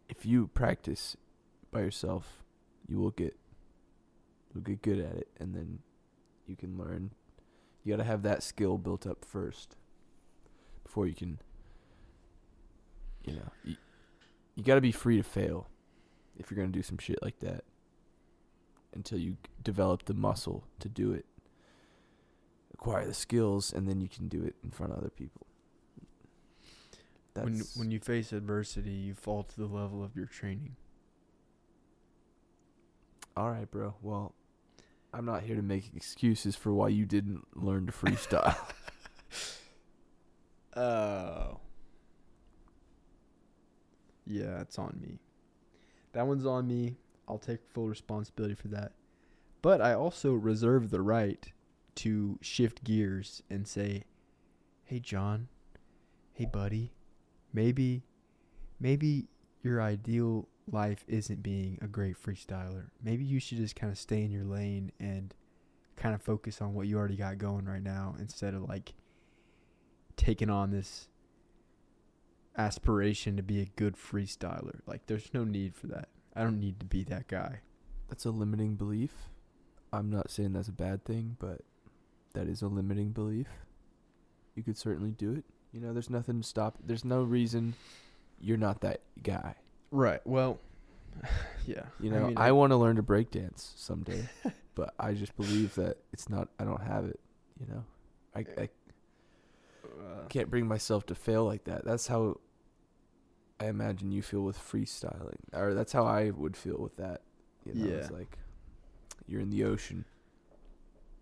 [0.10, 1.16] if you practice
[1.72, 2.44] by yourself,
[2.88, 3.38] you will get
[4.54, 5.80] you'll get good at it and then
[6.48, 7.12] you can learn.
[7.84, 9.76] You got to have that skill built up first
[10.84, 11.40] before you can
[13.24, 13.76] you know, you,
[14.56, 15.68] you got to be free to fail
[16.38, 17.64] if you're to do some shit like that
[18.94, 21.26] until you develop the muscle to do it
[22.74, 25.46] acquire the skills and then you can do it in front of other people
[27.34, 30.76] That's when you face adversity, you fall to the level of your training.
[33.38, 34.36] all right bro well
[35.14, 38.58] i'm not here to make excuses for why you didn't learn to freestyle
[40.76, 41.60] Oh.
[44.26, 45.20] Yeah, it's on me.
[46.14, 46.96] That one's on me.
[47.28, 48.94] I'll take full responsibility for that.
[49.62, 51.46] But I also reserve the right
[51.96, 54.04] to shift gears and say,
[54.86, 55.50] "Hey John,
[56.34, 56.94] hey buddy,
[57.54, 58.04] maybe
[58.80, 59.28] maybe
[59.64, 62.86] your ideal life isn't being a great freestyler.
[63.04, 65.34] Maybe you should just kind of stay in your lane and
[65.98, 68.94] kind of focus on what you already got going right now instead of like
[70.16, 71.10] taking on this
[72.58, 74.80] aspiration to be a good freestyler.
[74.88, 76.10] Like there's no need for that.
[76.36, 77.60] I don't need to be that guy.
[78.10, 79.14] that's a limiting belief
[79.94, 81.62] i'm not saying that's a bad thing but
[82.34, 83.48] that is a limiting belief
[84.56, 87.74] you could certainly do it you know there's nothing to stop there's no reason
[88.40, 89.56] you're not that guy
[89.94, 90.22] Right.
[90.26, 90.58] Well,
[91.68, 91.84] yeah.
[92.00, 94.30] You know, I, mean, I- want to learn to break dance someday,
[94.76, 96.48] but I just believe that it's not.
[96.58, 97.20] I don't have it.
[97.60, 97.84] You know,
[98.34, 98.70] I, I
[99.84, 101.84] Uh, can't bring myself to fail like that.
[101.84, 102.40] That's how
[103.60, 107.22] I imagine you feel with freestyling, or that's how I would feel with that.
[107.66, 108.16] You know, it's Yeah.
[108.18, 108.38] like
[109.28, 110.06] you're in the ocean.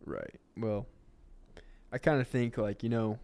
[0.05, 0.35] Right.
[0.55, 0.85] Well,
[1.91, 3.17] I kind of think like you know,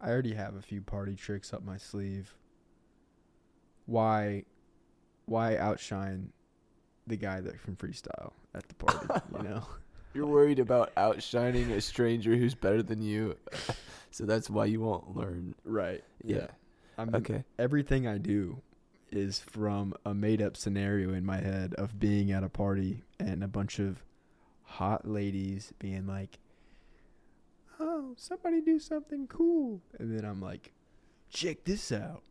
[0.00, 2.34] I already have a few party tricks up my sleeve.
[3.86, 4.44] Why,
[5.26, 6.32] why outshine
[7.06, 9.06] the guy that can freestyle at the party?
[9.36, 9.62] you know.
[10.14, 13.36] You're worried about outshining a stranger who's better than you,
[14.10, 15.54] so that's why you won't learn.
[15.64, 16.02] Right.
[16.24, 16.48] Yeah.
[16.96, 17.44] I mean, Okay.
[17.58, 18.60] everything I do
[19.10, 23.42] is from a made up scenario in my head of being at a party and
[23.44, 24.02] a bunch of
[24.64, 26.38] hot ladies being like,
[27.80, 30.72] "Oh, somebody do something cool," and then I'm like,
[31.30, 32.22] "Check this out,"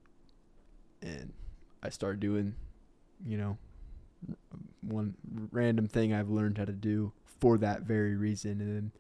[1.02, 1.34] and
[1.82, 2.56] I start doing,
[3.26, 3.58] you know,
[4.82, 5.16] one
[5.52, 8.92] random thing I've learned how to do for that very reason, and then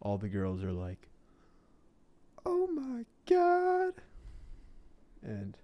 [0.00, 1.08] all the girls are like,
[2.44, 3.94] "Oh my god."
[5.22, 5.56] and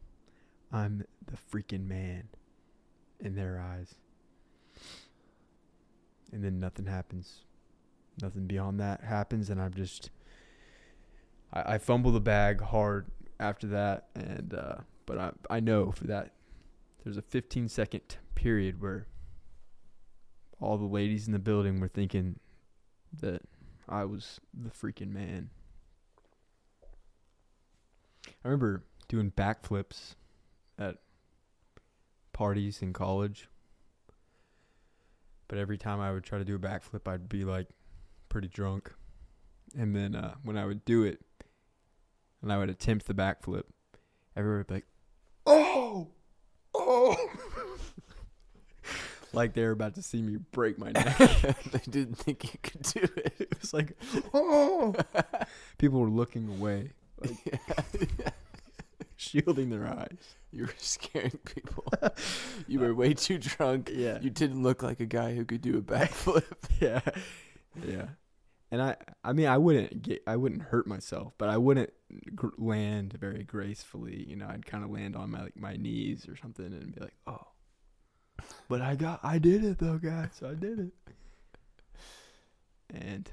[0.72, 2.28] I'm the freaking man
[3.20, 3.94] in their eyes.
[6.32, 7.40] And then nothing happens.
[8.20, 10.10] Nothing beyond that happens, and I'm just.
[11.52, 13.06] I, I fumble the bag hard
[13.38, 14.76] after that, and uh,
[15.06, 16.32] but I I know for that
[17.04, 19.06] there's a 15 second period where
[20.60, 22.38] all the ladies in the building were thinking
[23.20, 23.42] that
[23.88, 25.50] I was the freaking man.
[28.26, 30.16] I remember doing backflips
[30.78, 30.98] at
[32.32, 33.48] parties in college.
[35.48, 37.68] But every time I would try to do a backflip, I'd be like
[38.28, 38.92] pretty drunk.
[39.76, 41.20] And then uh, when I would do it,
[42.42, 43.64] and I would attempt the backflip,
[44.36, 44.86] everyone would be like,
[45.46, 46.08] "Oh,
[46.74, 47.16] oh!"
[49.32, 51.16] like they were about to see me break my neck.
[51.72, 53.34] they didn't think you could do it.
[53.40, 53.92] it was like,
[54.32, 54.94] "Oh!"
[55.78, 56.92] People were looking away,
[57.44, 58.30] Yeah.
[59.16, 60.34] shielding their eyes.
[60.50, 61.84] You were scaring people.
[62.66, 63.90] You were way too drunk.
[63.92, 66.44] Yeah, You didn't look like a guy who could do a backflip.
[66.80, 67.00] yeah,
[67.86, 68.06] yeah.
[68.70, 71.90] And I, I mean, I wouldn't get, I wouldn't hurt myself, but I wouldn't
[72.34, 74.26] gr- land very gracefully.
[74.28, 77.00] You know, I'd kind of land on my like my knees or something and be
[77.00, 77.46] like, oh.
[78.68, 80.40] But I got, I did it though, guys.
[80.44, 80.92] I did it.
[82.90, 83.30] And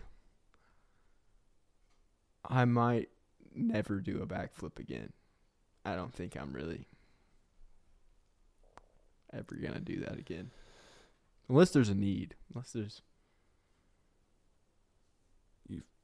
[2.49, 3.09] I might
[3.53, 5.11] never do a backflip again.
[5.85, 6.87] I don't think I'm really
[9.33, 10.51] ever gonna do that again,
[11.49, 12.35] unless there's a need.
[12.53, 13.01] Unless there's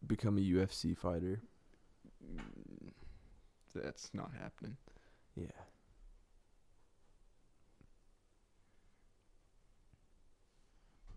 [0.05, 1.41] Become a UFC fighter.
[3.73, 4.77] That's not happening.
[5.35, 5.45] Yeah.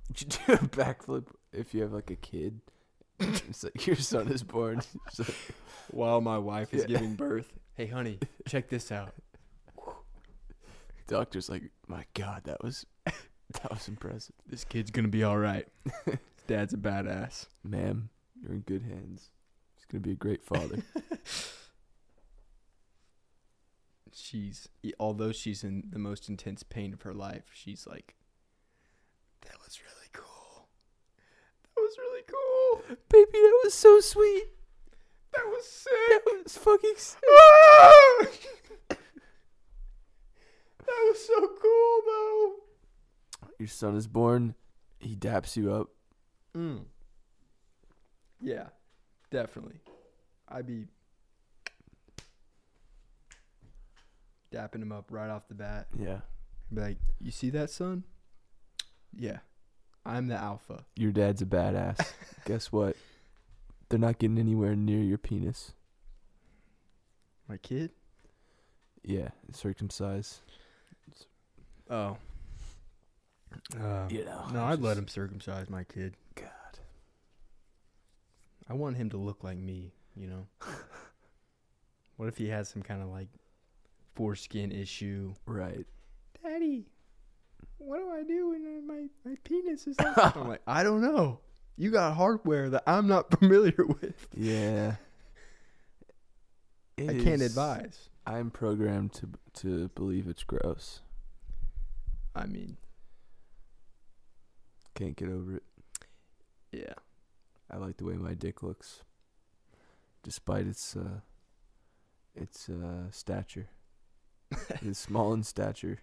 [0.09, 2.61] Would you do a backflip if you have like a kid?
[3.21, 4.81] it's like your son is born.
[5.19, 5.35] Like,
[5.91, 6.99] While my wife is Yeah.
[6.99, 9.15] giving birth, hey honey, check this out.
[11.07, 15.69] doctor's like, my God, that was that was impressive, This kid's gonna be all right.
[16.47, 17.47] Dad's a badass.
[17.63, 18.09] ma'am.
[18.41, 19.31] You're in good hands.
[19.75, 20.83] He's gonna be a great father.
[24.17, 24.69] She's
[25.01, 28.15] although she's in the most intense pain of her life, she's like,
[29.41, 30.69] that was really cool.
[31.75, 32.97] That was really cool.
[33.09, 34.45] Baby, that was so sweet.
[35.35, 35.91] That was sick.
[36.09, 37.21] That was fucking sick.
[37.29, 38.27] Ah!
[38.89, 38.99] that
[40.87, 42.53] was so cool though.
[43.59, 44.55] Your son is born.
[45.01, 45.89] He daps you up.
[46.57, 46.85] Mm.
[48.45, 48.67] Yeah,
[49.31, 49.81] definitely.
[50.49, 50.85] I'd be
[54.53, 55.87] dapping him up right off the bat.
[55.99, 56.19] Yeah.
[56.73, 58.05] Be like, "You see that, son?
[59.17, 59.39] Yeah,
[60.05, 62.13] I'm the alpha." Your dad's a badass.
[62.45, 62.97] Guess what?
[63.89, 65.73] They're not getting anywhere near your penis.
[67.49, 67.91] My kid?
[69.03, 70.41] Yeah, circumcised.
[71.91, 72.17] Oh.
[73.79, 74.47] Uh, You know.
[74.53, 76.15] no, I'd let him circumcise my kid.
[76.35, 76.49] God.
[78.69, 79.93] I want him to look like me.
[80.17, 80.47] You know.
[82.17, 83.29] what if he has some kind of like
[84.15, 85.35] foreskin issue?
[85.47, 85.87] Right.
[86.43, 86.85] Daddy,
[87.79, 90.37] what do I do when my my penis is like?
[90.37, 91.41] I'm like, I don't know.
[91.77, 94.29] You got hardware that I'm not familiar with.
[94.37, 94.95] Yeah.
[96.97, 98.09] I It can't is- advise.
[98.27, 99.29] I'm programmed to
[99.61, 101.01] to believe it's gross.
[102.35, 102.77] I mean,
[104.95, 105.63] Can't get over it.
[106.73, 106.95] yeah.
[107.75, 109.01] I like the way my dick looks,
[110.23, 111.21] despite its uh,
[112.33, 113.67] its uh, stature.
[114.81, 115.99] it's small in stature,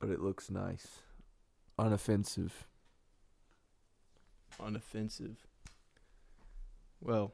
[0.00, 1.02] but it looks nice,
[1.78, 2.50] unoffensive.
[4.58, 5.36] Unoffensive.
[7.00, 7.32] Well,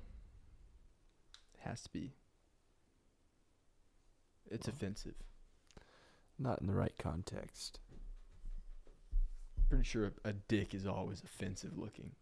[1.55, 2.13] it has to be.
[4.51, 4.75] It's Well.
[4.77, 5.15] offensive.
[6.39, 7.81] Not in the right context.
[9.69, 12.13] Pretty sure a, dick is always offensive looking.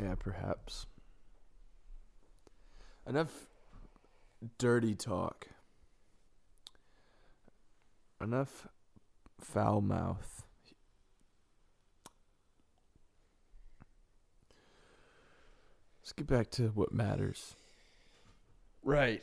[0.00, 0.86] Yeah, perhaps.
[3.08, 3.48] Enough
[4.58, 5.48] dirty talk.
[8.22, 8.68] Enough
[9.40, 10.44] foul mouth.
[16.02, 17.54] Let's get back to what matters.
[18.82, 19.22] Right.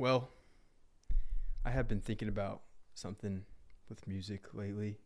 [0.00, 0.28] Well,
[1.64, 2.62] I have been thinking about
[2.94, 3.42] something
[3.88, 4.98] with music lately.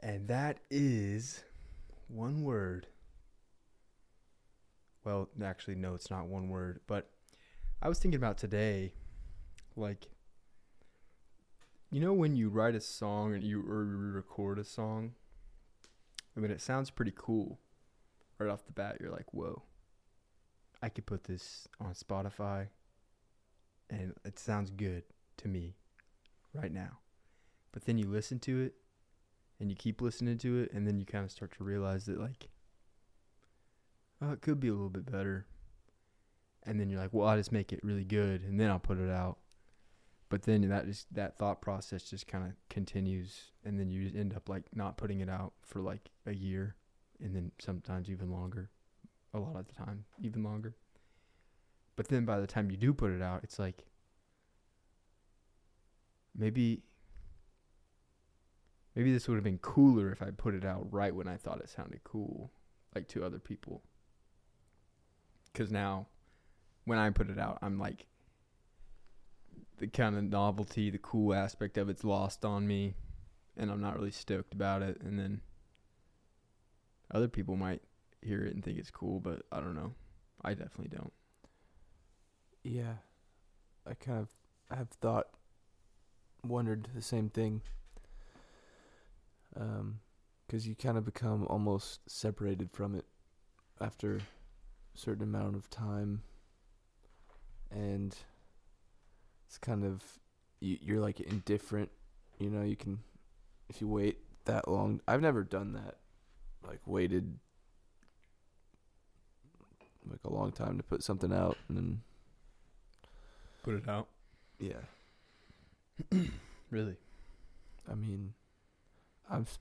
[0.00, 1.44] And that is
[2.08, 2.88] one word.
[5.04, 6.80] Well, actually, no, it's not one word.
[6.88, 7.08] But
[7.80, 8.94] I was thinking about today,
[9.76, 10.08] like,
[11.92, 15.12] you know, when you write a song and you or record a song,
[16.36, 17.60] I mean, it sounds pretty cool.
[18.38, 19.62] Right off the bat, you're like, whoa.
[20.82, 22.66] I could put this on Spotify
[23.90, 25.04] and it sounds good
[25.38, 25.76] to me
[26.52, 26.98] right now.
[27.72, 28.74] But then you listen to it
[29.60, 32.20] and you keep listening to it and then you kind of start to realize that
[32.20, 32.48] like
[34.22, 35.46] oh, it could be a little bit better.
[36.64, 38.98] And then you're like, well, I'll just make it really good and then I'll put
[38.98, 39.38] it out.
[40.28, 44.34] But then that just that thought process just kind of continues and then you end
[44.34, 46.76] up like not putting it out for like a year
[47.22, 48.70] and then sometimes even longer
[49.32, 50.74] a lot of the time, even longer.
[51.98, 53.84] But then by the time you do put it out, it's like
[56.32, 56.84] maybe
[58.94, 61.58] maybe this would have been cooler if I put it out right when I thought
[61.58, 62.52] it sounded cool,
[62.94, 63.82] like to other people.
[65.54, 66.06] Cuz now
[66.84, 68.06] when I put it out, I'm like
[69.78, 72.94] the kind of novelty, the cool aspect of it's lost on me
[73.56, 75.40] and I'm not really stoked about it and then
[77.10, 77.82] other people might
[78.22, 79.94] hear it and think it's cool, but I don't know.
[80.44, 81.12] I definitely don't.
[82.70, 82.96] Yeah,
[83.86, 85.28] I kind of have thought,
[86.46, 87.62] wondered the same thing.
[89.58, 90.00] Um,
[90.46, 93.06] because you kind of become almost separated from it
[93.80, 94.20] after a
[94.94, 96.20] certain amount of time,
[97.70, 98.14] and
[99.46, 100.02] it's kind of
[100.60, 101.88] you, you're like indifferent.
[102.38, 102.98] You know, you can
[103.70, 105.00] if you wait that long.
[105.08, 105.96] I've never done that,
[106.66, 107.38] like waited
[110.06, 112.00] like a long time to put something out and then
[113.68, 114.08] Put it out.
[114.58, 114.80] yeah
[116.70, 116.96] Really?
[117.90, 118.32] i mean
[119.30, 119.58] i'm s-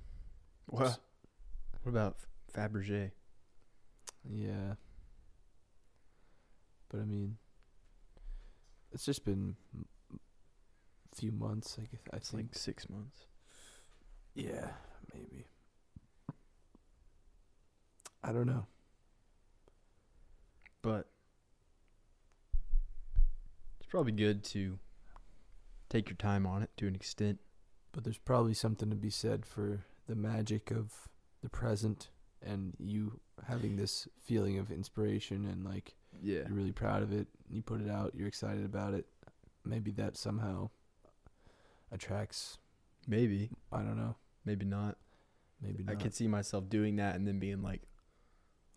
[0.67, 0.97] What?
[1.83, 2.15] What about
[2.53, 3.11] Fabergé?
[4.29, 4.75] yeah
[6.89, 7.35] but i mean
[8.93, 9.55] it's just been
[10.13, 13.25] a few months i guess i It's think like six months.
[14.35, 14.69] yeah
[15.13, 15.45] maybe
[18.23, 18.65] i don't know
[20.81, 21.07] But
[23.87, 24.77] it's probably good to
[25.87, 27.39] take your time on it to an extent.
[27.93, 30.91] but there's probably something to be said for the magic of
[31.41, 32.09] the present
[32.45, 36.39] and you having this feeling of inspiration and like Yeah.
[36.47, 39.05] you're really proud of it you put it out you're excited about it
[39.63, 40.69] maybe that somehow
[41.89, 42.57] attracts
[43.07, 43.49] Maybe.
[43.71, 44.97] i don't know Maybe not.
[45.61, 47.83] maybe I could see myself doing that and then being like,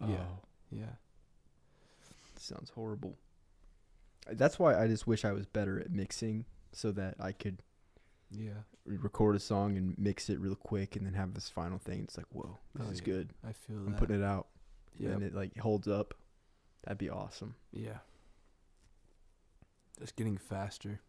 [0.01, 0.27] oh, Yeah.
[0.71, 0.95] yeah
[2.37, 3.19] sounds horrible.
[4.31, 7.63] That's why I just wish I was better at mixing so that I could
[8.31, 12.03] yeah record a song and mix it real quick and then have this final thing.
[12.05, 13.05] It's like, whoa, this Oh, is yeah.
[13.05, 13.31] good.
[13.47, 14.47] i feel I'm that putting it out.
[14.99, 16.15] yeah And it like holds up.
[16.85, 17.55] That'd be awesome.
[17.73, 17.99] yeah
[19.99, 21.01] just getting faster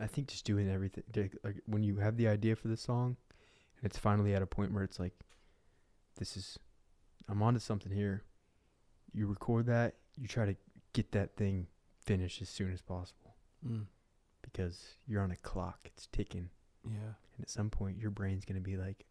[0.00, 3.16] I think just doing everything like, like when you have the idea for the song
[3.78, 5.12] and it's finally at a point where it's like
[6.18, 6.58] this is
[7.28, 8.22] I'm onto something here.
[9.12, 10.54] You record that, you try to
[10.92, 11.66] get that thing
[12.06, 13.34] finished as soon as possible
[13.66, 13.84] mm.
[14.42, 16.50] because you're on a clock, it's ticking,
[16.84, 19.04] yeah and at some point your brain's going to be like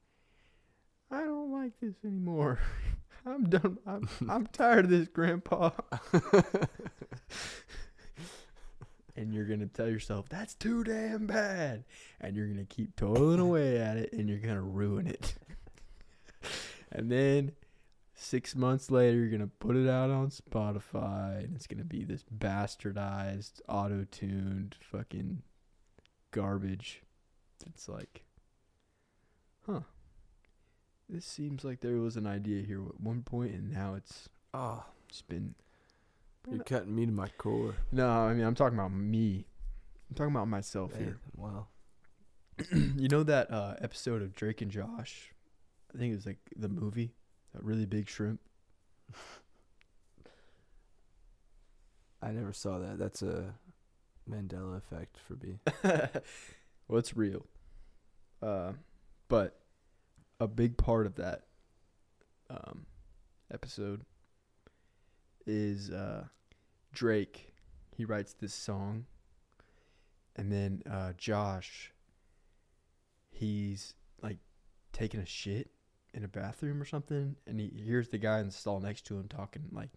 [1.12, 2.60] I don't like this anymore.
[3.28, 3.78] I'm done.
[3.86, 5.70] I'm I'm tired of this, grandpa.
[9.16, 11.84] and you're gonna tell yourself that's too damn bad,
[12.20, 15.36] and you're gonna keep toiling away at it, and you're gonna ruin it.
[16.92, 17.52] and then
[18.16, 22.24] six months later, you're gonna put it out on Spotify, and it's gonna be this
[22.36, 25.44] bastardized, auto-tuned, fucking
[26.32, 27.04] garbage.
[27.68, 28.24] It's like,
[29.66, 29.82] huh?
[31.08, 34.84] This seems like there was an idea here at one point, and now it's oh
[35.10, 35.54] it's been
[36.50, 39.46] you're cutting me to my core no, I mean I'm talking about me.
[40.10, 41.20] I'm talking about myself Man, here.
[41.36, 41.68] wow
[42.72, 45.34] you know that uh, episode of Drake and Josh?
[45.94, 47.14] I think it was like the movie,
[47.56, 48.40] that really big shrimp.
[52.22, 53.54] i never saw that that's a
[54.30, 55.60] mandela effect for me
[56.88, 57.46] well, it's real.
[58.42, 58.74] Uh,
[59.28, 59.60] but
[60.40, 61.44] a big part of that
[62.50, 62.86] um,
[63.52, 64.02] episode
[65.46, 66.26] is uh,
[66.94, 67.54] Drake.
[67.96, 69.06] He writes this song,
[70.36, 71.92] and then uh, Josh.
[73.32, 74.38] He's like
[74.94, 75.70] taking a shit
[76.16, 79.20] in a bathroom or something, and he hears the guy in the stall next to
[79.20, 79.90] him talking like,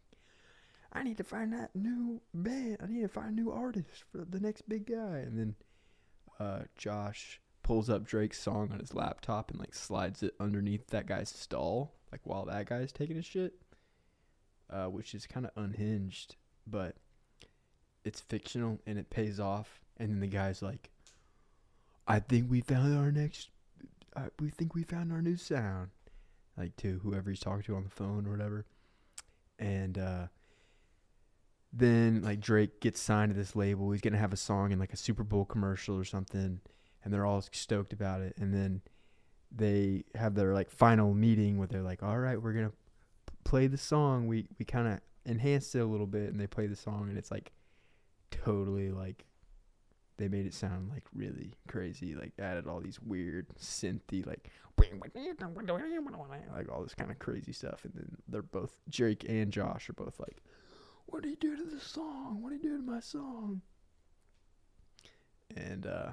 [0.92, 2.78] "I need to find that new band.
[2.82, 5.54] I need to find a new artist for the next big guy." And then
[6.40, 11.06] uh, Josh pulls up Drake's song on his laptop and like slides it underneath that
[11.06, 13.54] guy's stall, like while that guy's taking a shit,
[14.70, 16.34] uh, which is kind of unhinged,
[16.66, 16.96] but
[18.04, 19.80] it's fictional and it pays off.
[19.98, 20.90] And then the guy's like,
[22.08, 23.50] "I think we found our next.
[24.40, 25.90] We think we found our new sound."
[26.58, 28.66] Like to whoever he's talking to on the phone or whatever,
[29.58, 30.26] and uh,
[31.72, 33.90] then like Drake gets signed to this label.
[33.92, 36.60] He's gonna have a song in like a Super Bowl commercial or something,
[37.04, 38.34] and they're all stoked about it.
[38.38, 38.82] And then
[39.54, 42.72] they have their like final meeting where they're like, "All right, we're gonna
[43.44, 44.26] play the song.
[44.26, 47.16] We we kind of enhanced it a little bit." And they play the song, and
[47.16, 47.52] it's like
[48.30, 49.24] totally like
[50.18, 52.14] they made it sound like really crazy.
[52.14, 54.50] Like added all these weird synthy like
[56.54, 57.84] like all this kind of crazy stuff.
[57.84, 60.42] And then they're both Drake and Josh are both like
[61.06, 62.42] what do you do to the song?
[62.42, 63.62] What do you do to my song?
[65.56, 66.10] And uh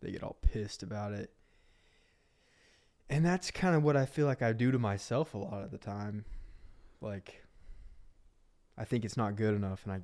[0.00, 1.32] they get all pissed about it.
[3.08, 5.70] And that's kind of what I feel like I do to myself a lot of
[5.70, 6.26] the time.
[7.00, 7.42] Like
[8.76, 10.00] I think it's not good enough and I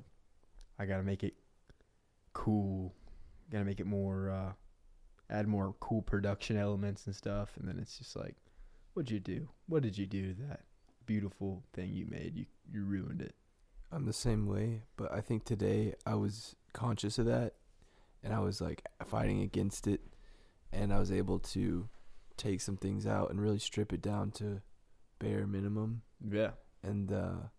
[0.81, 1.33] I got to make it
[2.43, 2.93] cool.
[3.51, 4.51] Got to make it more uh
[5.29, 8.35] add more cool production elements and stuff and then it's just like
[8.93, 9.49] what'd you do?
[9.67, 10.61] What did you do to that
[11.05, 12.35] beautiful thing you made?
[12.35, 13.35] You you ruined it.
[13.91, 17.55] I'm the same way, but I think today I was conscious of that
[18.23, 20.01] and I was like fighting against it
[20.71, 21.89] and I was able to
[22.37, 24.61] take some things out and really strip it down to
[25.19, 26.51] bare minimum Yeah.
[26.83, 27.49] and uh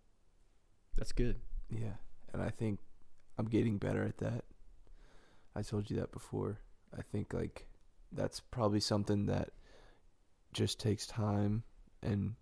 [0.96, 1.36] That's good.
[1.68, 1.96] yeah,
[2.32, 2.78] and I think
[3.38, 4.44] I'm getting better at that.
[5.56, 6.58] I told you that before.
[6.96, 7.66] I think like
[8.12, 9.50] that's probably something that
[10.52, 11.62] just takes time
[12.02, 12.34] and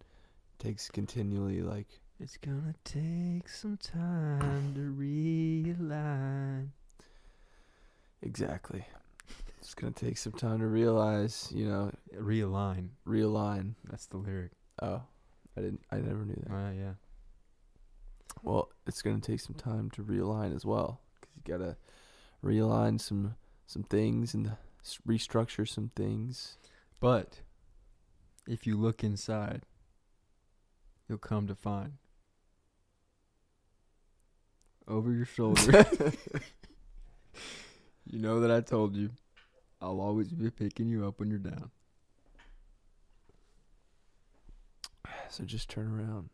[0.58, 1.86] takes continually like
[2.20, 6.68] It's gonna take some time to realign.
[8.22, 8.84] exactly.
[9.60, 12.88] It's gonna take some time to realize, you know, Realign.
[13.06, 13.74] realign.
[13.90, 14.52] That's the lyric.
[14.80, 15.02] Oh,
[15.56, 15.82] I didn't.
[15.90, 16.54] I never knew that.
[16.54, 16.92] Uh, yeah.
[18.42, 21.76] Well, it's gonna take some time to realign as well, because you gotta
[22.42, 23.34] realign some
[23.66, 24.52] some things and
[25.06, 26.56] restructure some things.
[27.00, 27.40] But
[28.46, 29.62] if you look inside,
[31.08, 31.92] you'll come to find
[34.88, 35.86] over your shoulder.
[38.06, 39.10] you know that I told you.
[39.80, 41.70] I'll always be picking you up when you're down.
[45.30, 46.30] So just turn around.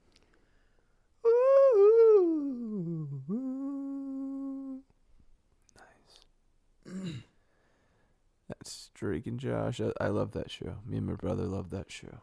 [8.48, 9.80] That's Drake and Josh.
[9.80, 10.76] I, I love that show.
[10.86, 12.20] Me and my brother love that show.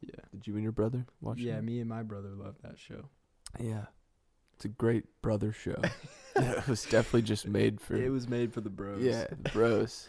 [0.00, 0.20] Yeah.
[0.32, 1.56] Did you and your brother watch yeah, it?
[1.56, 3.08] Yeah, me and my brother love that show.
[3.58, 3.86] Yeah.
[4.54, 5.80] It's a great brother show.
[6.36, 9.02] it was definitely just made for It was made for the bros.
[9.02, 10.08] Yeah, the bros.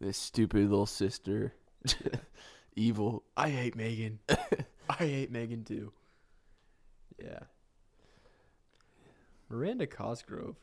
[0.00, 1.54] this stupid little sister.
[2.76, 3.24] Evil.
[3.36, 4.20] I hate Megan.
[4.28, 5.92] I hate Megan too.
[7.22, 7.40] Yeah.
[9.48, 10.56] Miranda Cosgrove.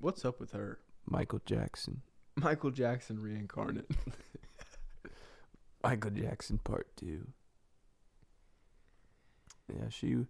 [0.00, 0.78] What's up with her?
[1.06, 2.02] Michael Jackson.
[2.36, 3.90] Michael Jackson reincarnate.
[5.82, 7.28] Michael Jackson part two.
[9.72, 10.26] Yeah, she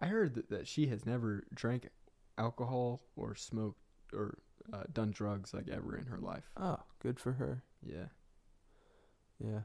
[0.00, 1.88] I heard that, that she has never drank
[2.36, 3.80] alcohol or smoked
[4.12, 4.38] or
[4.72, 6.50] uh, done drugs like ever in her life.
[6.56, 7.62] Oh, good for her.
[7.82, 8.06] Yeah.
[9.42, 9.60] Yeah.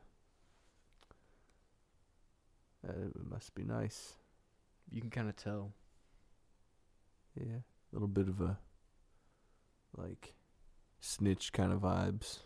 [2.88, 4.14] Uh, it must be nice.
[4.92, 5.74] You can kind of tell.
[7.40, 7.58] Yeah.
[7.58, 8.58] A little bit of a
[9.96, 10.34] like
[11.00, 12.40] snitch kind of vibes.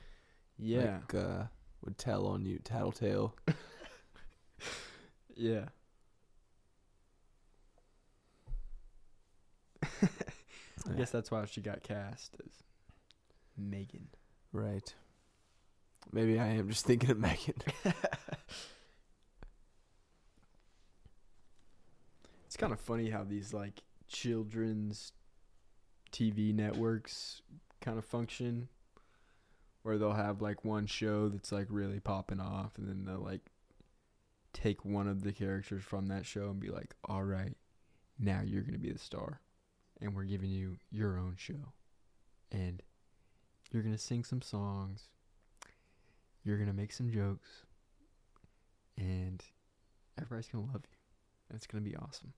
[0.57, 0.99] Yeah.
[1.01, 1.43] Like uh
[1.83, 3.35] would tell on you, tattletale.
[5.35, 5.65] yeah.
[9.93, 12.51] I guess that's why she got cast as
[13.57, 14.07] Megan.
[14.53, 14.93] Right.
[16.11, 17.55] Maybe I am just thinking of Megan.
[22.47, 25.11] It's kind of funny how these like children's
[26.11, 27.41] TV networks
[27.81, 28.67] kind of function
[29.83, 33.51] where they'll have like one show that's like really popping off and then they'll like
[34.53, 37.55] take one of the characters from that show and be like, "All right,
[38.19, 39.41] now you're going to be the star
[40.01, 41.73] and we're giving you your own show."
[42.51, 42.81] And
[43.71, 45.09] you're going to sing some songs.
[46.43, 47.65] You're going to make some jokes.
[48.97, 49.43] And
[50.17, 50.97] everybody's going to love you
[51.49, 52.33] and it's gonna be awesome.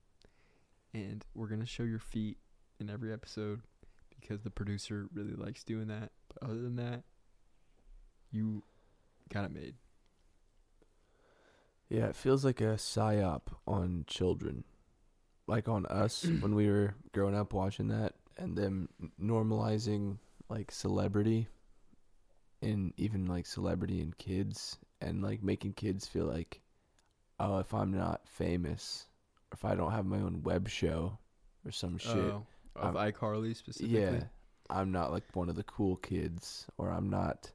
[0.94, 2.38] And we're gonna show your feet
[2.80, 3.62] in every episode
[4.20, 6.12] because the producer really likes doing that.
[6.28, 7.04] But other than that,
[8.32, 8.64] you
[9.34, 9.76] got it made.
[11.90, 14.64] Yeah, it feels like a psyop on children.
[15.48, 18.90] Like on us when we were growing up watching that and them
[19.22, 20.18] normalizing
[20.50, 21.48] like celebrity
[22.62, 26.62] and even like celebrity in kids and like making kids feel like
[27.40, 29.08] oh if I'm not famous
[29.52, 31.18] or if I don't have my own web show
[31.66, 32.46] or some shit Oh,
[32.76, 34.00] of Um, iCarly specifically.
[34.00, 34.24] yeah
[34.70, 37.52] I'm not like one of the cool kids or I'm not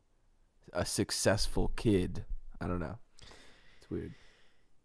[0.72, 2.24] a successful kid.
[2.60, 2.98] I don't know.
[3.78, 4.14] It's weird.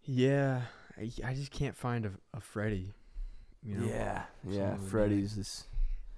[0.04, 0.62] Yeah.
[0.98, 2.94] I, I just can't find a, a Freddie.
[3.64, 3.88] You know?
[3.88, 4.72] yeah, yeah.
[4.72, 5.68] Something Freddie's this.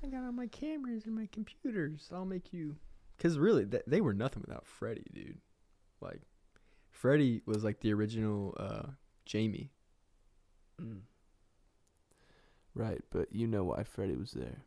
[0.04, 2.10] I got all my cameras and my computers.
[2.14, 2.76] I'll make you.
[3.18, 5.38] Because really, th- they were nothing without Freddie, dude.
[6.02, 6.22] Like,
[6.90, 8.88] Freddie was like the original uh,
[9.26, 9.72] Jamie.
[10.82, 11.02] Mm.
[12.74, 14.58] Right, but you know why Freddie was there.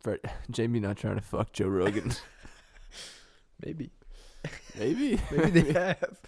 [0.00, 0.20] Fred,
[0.50, 2.12] Jamie not trying to fuck Joe Rogan.
[3.64, 3.90] Maybe.
[4.78, 5.20] Maybe.
[5.30, 6.18] Maybe they have.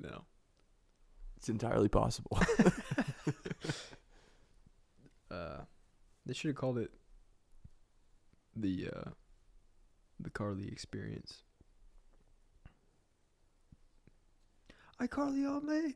[0.00, 0.22] no.
[1.36, 2.38] It's entirely possible.
[5.30, 5.58] Uh,
[6.24, 6.90] they should have called it
[8.54, 9.10] the uh,
[10.20, 11.42] the Carly experience.
[14.98, 15.94] I Carly all day,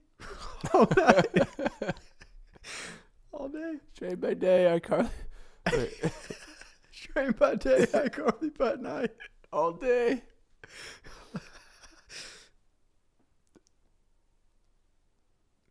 [0.75, 1.49] all night,
[3.33, 3.74] all day.
[3.97, 5.09] Train by day, I Carly.
[5.72, 5.93] Wait,
[6.93, 9.11] Train by day, I Carly by night.
[9.53, 10.22] all day.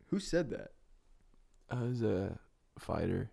[0.06, 0.72] Who said that?
[1.70, 2.38] I was a
[2.78, 3.30] fighter.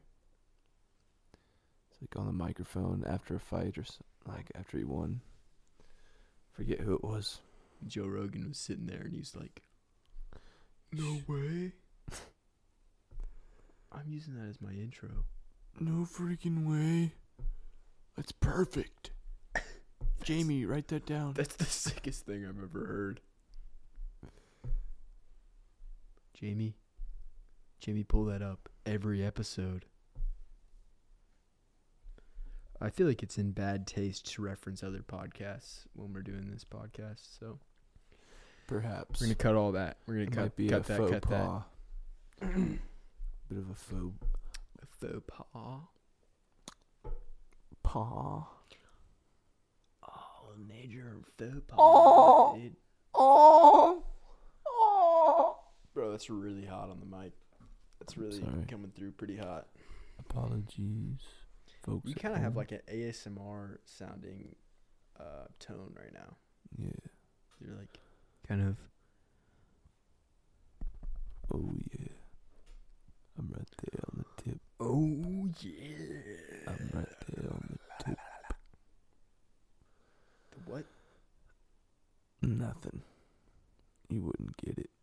[1.91, 3.97] It's like on the microphone after a fight or s
[4.27, 5.21] like after he won.
[6.53, 7.39] Forget who it was.
[7.87, 9.63] Joe Rogan was sitting there and he's like,
[10.91, 11.73] "No way."
[13.91, 15.09] I'm using that as my intro.
[15.79, 17.13] No freaking way.
[18.15, 19.11] That's perfect.
[20.23, 21.33] Jamie, write that down.
[21.33, 23.21] That's the sickest thing I've ever heard.
[26.33, 26.75] Jamie,
[27.79, 29.85] Jamie, pull that up every episode.
[32.79, 36.63] I feel like it's in bad taste to reference other podcasts when we're doing this
[36.63, 37.57] podcast, so
[38.67, 39.19] Perhaps.
[39.19, 39.97] we're gonna cut all that.
[40.05, 41.63] We're gonna It cut, cut that, cut pas.
[43.49, 44.13] Bit of a faux.
[44.81, 45.79] A faux pas.
[47.83, 48.47] pas.
[50.03, 51.75] Oh, major faux pas.
[51.79, 52.57] Oh.
[52.59, 52.75] dude.
[53.13, 54.03] Oh.
[54.67, 55.59] Oh.
[55.93, 57.31] Bro, that's really hot on the mic.
[57.99, 58.65] That's really Sorry.
[58.67, 59.67] coming through pretty hot.
[60.19, 61.21] Apologies,
[61.83, 62.07] folks.
[62.07, 64.55] You kind of have like an ASMR sounding
[65.19, 66.35] uh, tone right now.
[66.77, 66.89] Yeah.
[67.59, 67.99] You're like
[68.47, 68.77] kind of.
[71.53, 71.96] Oh yeah.
[73.37, 74.59] I'm right there on the tip.
[74.79, 76.67] Oh yeah.
[76.67, 78.17] I'm right there on the tip.
[80.65, 80.85] What?
[82.41, 83.01] Nothing.
[84.09, 84.89] You wouldn't get it.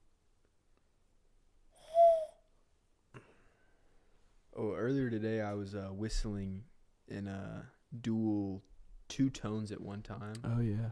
[4.57, 6.63] Oh, earlier today I was uh, whistling
[7.09, 7.67] in a
[8.01, 8.63] dual
[9.09, 10.37] two tones at one time.
[10.45, 10.91] Oh yeah.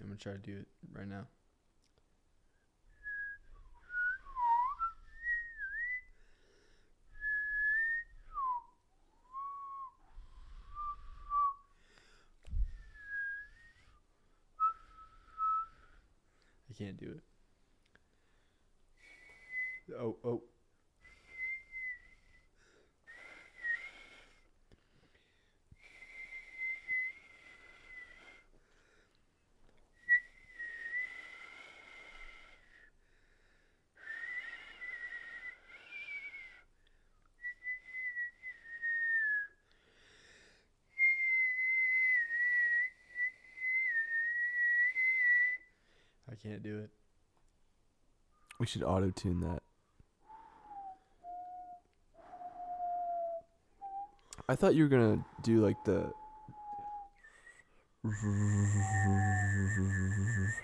[0.00, 1.26] I'm gonna try to do it right now.
[16.82, 17.22] Can't do it.
[19.98, 20.42] Oh, oh.
[46.42, 46.90] Can't do it.
[48.58, 49.62] We should auto tune that.
[54.48, 56.12] I thought you were gonna do like the.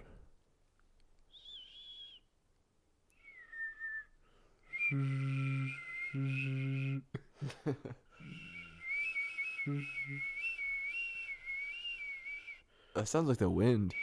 [12.94, 13.94] That sounds like the wind.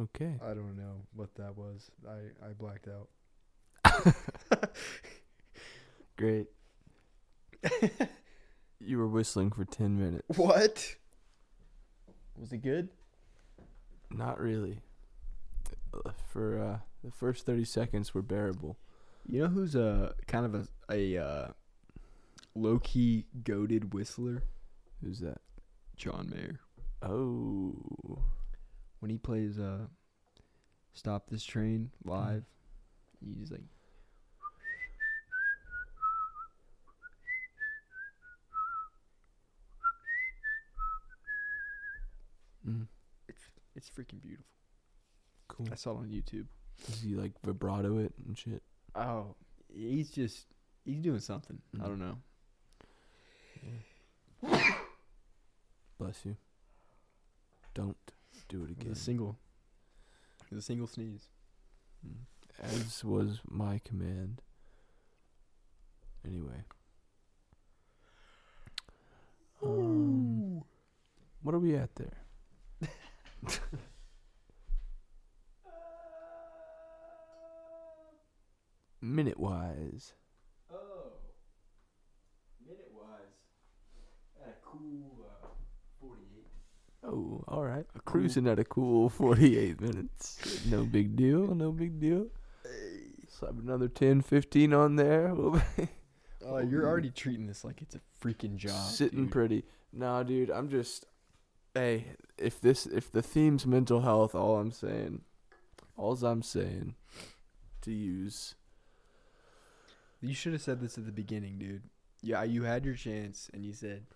[0.00, 0.34] Okay.
[0.42, 1.90] I don't know what that was.
[2.08, 3.08] I, I blacked out.
[6.16, 6.46] Great.
[8.80, 10.38] you were whistling for 10 minutes.
[10.38, 10.96] What?
[12.36, 12.88] Was it good?
[14.10, 14.80] Not really.
[15.92, 18.78] Uh, For uh, the first 30 seconds were bearable.
[19.26, 21.48] You know who's a kind of a a uh,
[22.54, 24.42] low key goaded whistler?
[25.02, 25.40] Who's that?
[25.96, 26.60] John Mayer.
[27.02, 28.22] Oh.
[29.00, 29.86] When he plays uh,
[30.92, 32.44] "Stop This Train" live,
[33.20, 33.62] he's like,
[42.66, 42.86] Mm,
[43.28, 43.42] it's
[43.76, 44.44] it's freaking beautiful.
[45.48, 45.68] cool.
[45.72, 46.46] I saw it on YouTube.
[46.86, 48.62] Does he like vibrato it and shit?
[48.94, 49.34] Oh,
[49.72, 50.46] he's just
[50.84, 51.60] he's doing something.
[51.74, 51.86] I Mhm.
[51.86, 52.18] don't know.
[55.98, 56.36] Bless you.
[57.74, 57.96] Don't
[58.48, 58.90] do it It again.
[58.90, 59.38] was a single.
[60.50, 61.28] It was a single sneeze.
[62.06, 62.24] Mm.
[62.62, 64.40] As was my command.
[66.26, 66.64] Anyway.
[69.62, 70.62] Um,
[71.42, 72.22] what are we at there?
[79.02, 80.14] minute wise.
[80.72, 81.12] Oh.
[82.66, 83.36] Minute wise.
[84.42, 85.27] At a cool uh, 48.
[87.04, 87.86] Oh, all right.
[88.04, 90.64] Cruising at a cool 48 minutes.
[90.66, 91.54] No big deal.
[91.54, 92.26] No big deal.
[93.28, 95.34] Slap another 10, 15 on there.
[96.46, 98.86] Oh, you're already treating this like it's a freaking job.
[98.86, 99.32] sitting dude.
[99.32, 99.64] pretty.
[99.92, 100.50] Nah, dude.
[100.50, 101.04] I'm just.
[101.74, 102.06] Hey,
[102.38, 105.22] if this, if the theme's mental health, all I'm saying,
[105.96, 106.94] all's I'm saying,
[107.82, 108.54] to use.
[110.22, 111.82] You should have said this at the beginning, dude.
[112.22, 114.06] Yeah, you had your chance and you said,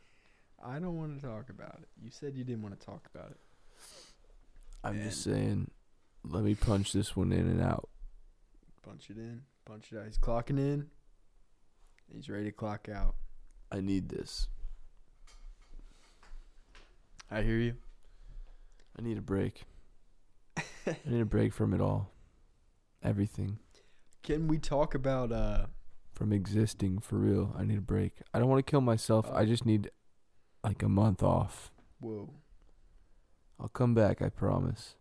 [0.64, 1.88] I don't want to talk about it.
[2.02, 3.38] You said you didn't want to talk about it.
[4.84, 5.70] I'm just saying,
[6.24, 7.88] let me punch this one in and out.
[8.82, 10.06] Punch it in, punch it out.
[10.06, 10.88] He's clocking in.
[12.12, 13.14] He's ready to clock out.
[13.70, 14.48] I need this.
[17.30, 17.74] I hear you.
[18.98, 19.62] I need a break.
[20.86, 22.10] I need a break from it all.
[23.02, 23.58] Everything.
[24.22, 25.66] Can we talk about uh
[26.12, 27.54] From existing for real.
[27.58, 28.12] I need a break.
[28.34, 29.30] I don't want to kill myself.
[29.32, 29.46] I Oh.
[29.46, 29.90] just need
[30.64, 31.70] like a month off.
[32.00, 32.32] whoa.
[33.60, 34.96] I'll come back, I promise.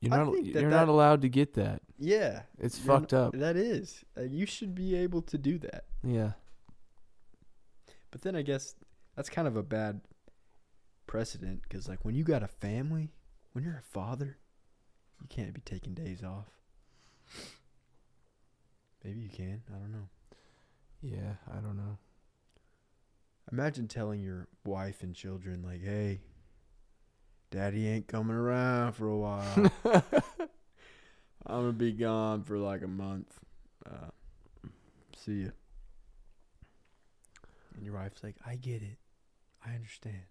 [0.00, 1.82] You're I not think that you're that- not allowed to get that.
[1.98, 2.42] Yeah.
[2.58, 3.32] It's you're fucked n- up.
[3.34, 4.04] That is.
[4.16, 5.84] Uh, you should be able to do that.
[6.04, 6.32] Yeah.
[8.10, 8.74] But then I guess
[9.16, 10.00] that's kind of a bad
[11.06, 13.10] precedent because, like, when you got a family,
[13.52, 14.38] when you're a father,
[15.20, 16.46] you can't be taking days off.
[19.04, 19.62] Maybe you can.
[19.74, 20.08] I don't know.
[21.02, 21.98] Yeah, I don't know.
[23.52, 26.20] Imagine telling your wife and children, like, hey,
[27.50, 29.72] daddy ain't coming around for a while.
[31.46, 33.32] I'm going to be gone for like a month.
[33.84, 34.10] Uh,
[35.16, 35.52] see you.
[37.74, 38.98] And your wife's like, I get it.
[39.66, 40.22] I understand.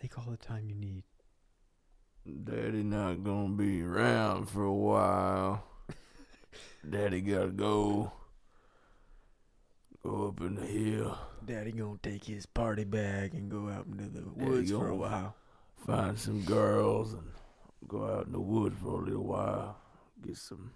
[0.00, 1.04] Take all the time you need.
[2.44, 5.64] Daddy not gonna be around for a while.
[6.88, 8.12] Daddy gotta go.
[10.02, 11.18] Go up in the hill.
[11.44, 15.34] Daddy gonna take his party bag and go out into the woods for a while.
[15.86, 17.24] Find some girls and
[17.86, 19.76] go out in the woods for a little while.
[20.24, 20.72] Get some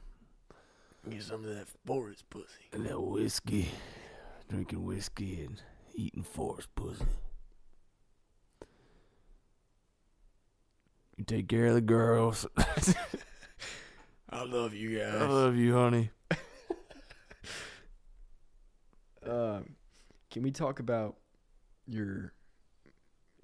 [1.08, 2.68] Get some of that forest pussy.
[2.72, 3.68] And that whiskey.
[4.48, 5.60] Drinking whiskey and
[5.94, 7.04] eating forest pussy.
[11.16, 12.46] You take care of the girls.
[14.30, 15.14] I love you guys.
[15.22, 16.10] I love you, honey.
[19.28, 19.76] Um,
[20.30, 21.16] can we talk about
[21.86, 22.32] your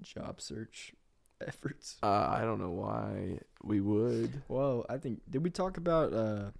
[0.01, 0.93] job search
[1.45, 1.97] efforts?
[2.03, 4.41] Uh, I don't know why we would.
[4.47, 6.13] Well, I think did we talk about?
[6.13, 6.51] Uh,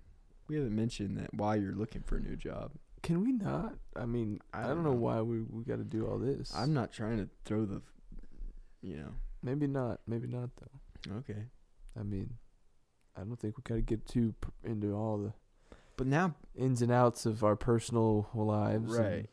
[0.48, 2.72] we haven't mentioned that why you're looking for a new job.
[3.04, 3.74] Can we not?
[3.96, 6.54] I mean, I, don't know why we we got to do all this.
[6.56, 7.82] I'm not trying to throw the,
[8.82, 9.10] you know.
[9.42, 10.02] maybe not.
[10.06, 11.16] Maybe not though.
[11.18, 11.46] Okay,
[12.00, 12.36] I mean,
[13.18, 15.34] I don't think we got to get too p- into all the
[16.02, 18.98] but now, ins and outs of our personal lives.
[18.98, 19.30] right?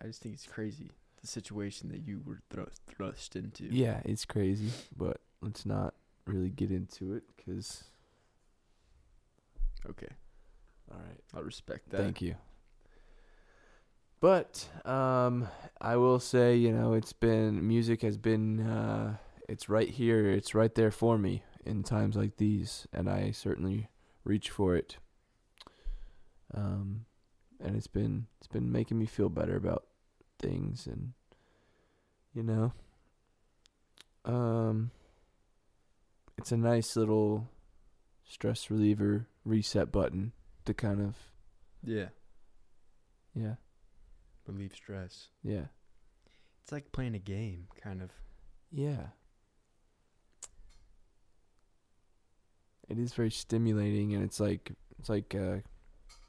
[0.00, 3.64] I just think it's crazy the situation that you were thrust thrust into.
[3.64, 5.94] Yeah, it's crazy, but let's not
[6.26, 7.82] really get into it because.
[9.90, 10.14] Okay,
[10.92, 11.18] All right.
[11.34, 11.96] I respect that.
[11.96, 12.36] Thank you.
[14.20, 15.48] But um,
[15.80, 19.16] I will say, you know, it's been music has been uh,
[19.48, 23.90] it's right here, it's right there for me in times like these, and I certainly
[24.22, 24.98] reach for it.
[26.54, 27.06] Um,
[27.60, 29.84] and it's been it's been making me feel better about
[30.38, 31.12] things, and
[32.34, 32.72] you know,
[34.24, 34.90] um,
[36.38, 37.48] it's a nice little
[38.24, 40.32] stress reliever reset button
[40.64, 41.16] to kind of
[41.82, 42.08] Yeah,
[43.34, 43.54] yeah
[44.46, 45.28] relieve stress.
[45.42, 45.66] yeah
[46.62, 48.10] It's like playing a game, kind of.
[48.70, 49.08] Yeah.
[52.88, 55.58] It is very stimulating and it's like it's like uh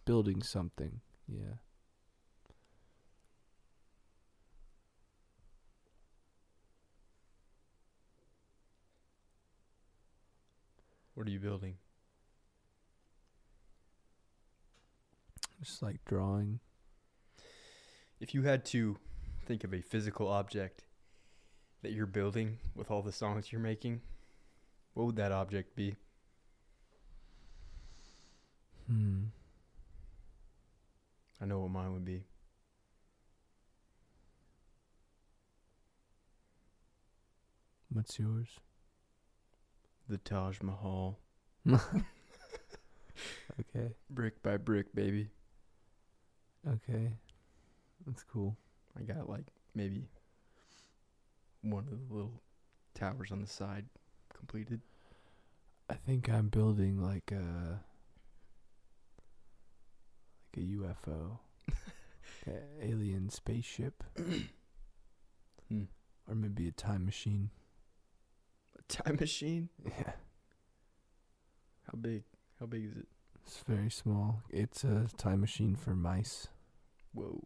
[0.05, 1.01] building something.
[1.27, 1.55] Yeah.
[11.13, 11.75] What are you building?
[15.61, 16.59] Just like drawing.
[18.19, 18.97] If you had to
[19.45, 20.83] think of a physical object
[21.81, 24.01] that you're building with all the songs you're making,
[24.93, 25.95] what would that object be?
[28.87, 29.25] Hmm.
[31.43, 32.23] I know what mine would be.
[37.91, 38.47] What's yours?
[40.07, 41.19] The Taj Mahal.
[43.59, 43.89] Okay.
[44.09, 45.29] Brick by brick, baby.
[46.67, 47.11] Okay.
[48.07, 48.57] That's cool.
[48.97, 50.07] I got like maybe
[51.61, 52.41] one of the little
[52.95, 53.85] towers on the side
[54.35, 54.81] completed.
[55.87, 57.83] I think I'm building like a
[60.57, 61.39] a UFO,
[62.47, 62.51] a
[62.81, 64.03] alien spaceship,
[65.69, 65.83] Hmm.
[66.27, 67.49] or maybe a time machine.
[68.77, 69.69] A time machine?
[69.85, 70.11] Yeah,
[71.87, 72.23] How big?
[72.59, 73.07] How big is it?
[73.45, 74.41] it's very small.
[74.49, 76.47] It's a time machine for mice.
[77.13, 77.41] Whoa.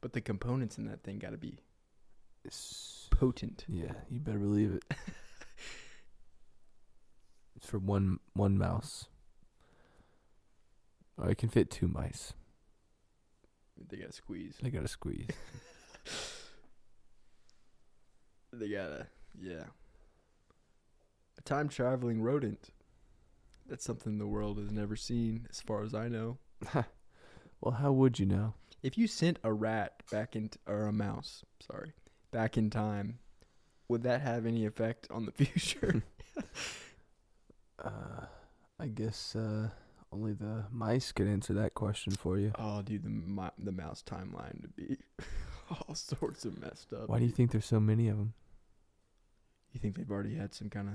[0.00, 1.58] But the components in that thing got to be
[2.44, 3.64] It's, potent.
[3.68, 4.84] yeah, you better believe it.
[7.56, 9.06] it's for one one mouse.
[11.22, 12.34] It can fit two mice.
[13.88, 14.56] They got to squeeze.
[14.62, 15.28] They gotta squeeze.
[18.58, 19.06] They got to,
[19.40, 19.64] yeah.
[21.38, 22.70] A time traveling rodent.
[23.66, 26.38] That's something the world has never seen, as far as I know.
[27.60, 28.54] well, how would you know?
[28.82, 31.94] If you sent a rat back in, or a mouse, sorry,
[32.30, 33.18] back in time,
[33.88, 36.02] would that have any effect on the future?
[37.82, 38.26] Uh,
[38.78, 39.70] I guess uh,
[40.14, 42.52] only the mice could answer that question for you.
[42.58, 44.96] oh, dude, the mi- the mouse timeline to be
[45.70, 47.08] all sorts of messed up.
[47.08, 48.34] Why do you think there's so many of them?
[49.72, 50.94] You think they've already had some kind of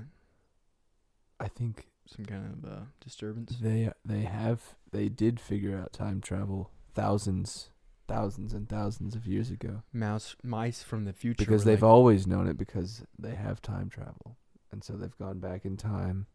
[1.38, 3.56] I think some kind of uh, disturbance?
[3.60, 4.60] they they have
[4.90, 7.70] they did figure out time travel thousands,
[8.08, 11.90] thousands and thousands of years ago Mouse mice from the future because were they've like,
[11.90, 14.36] always known it because they have time travel,
[14.72, 16.26] and so they've gone back in time.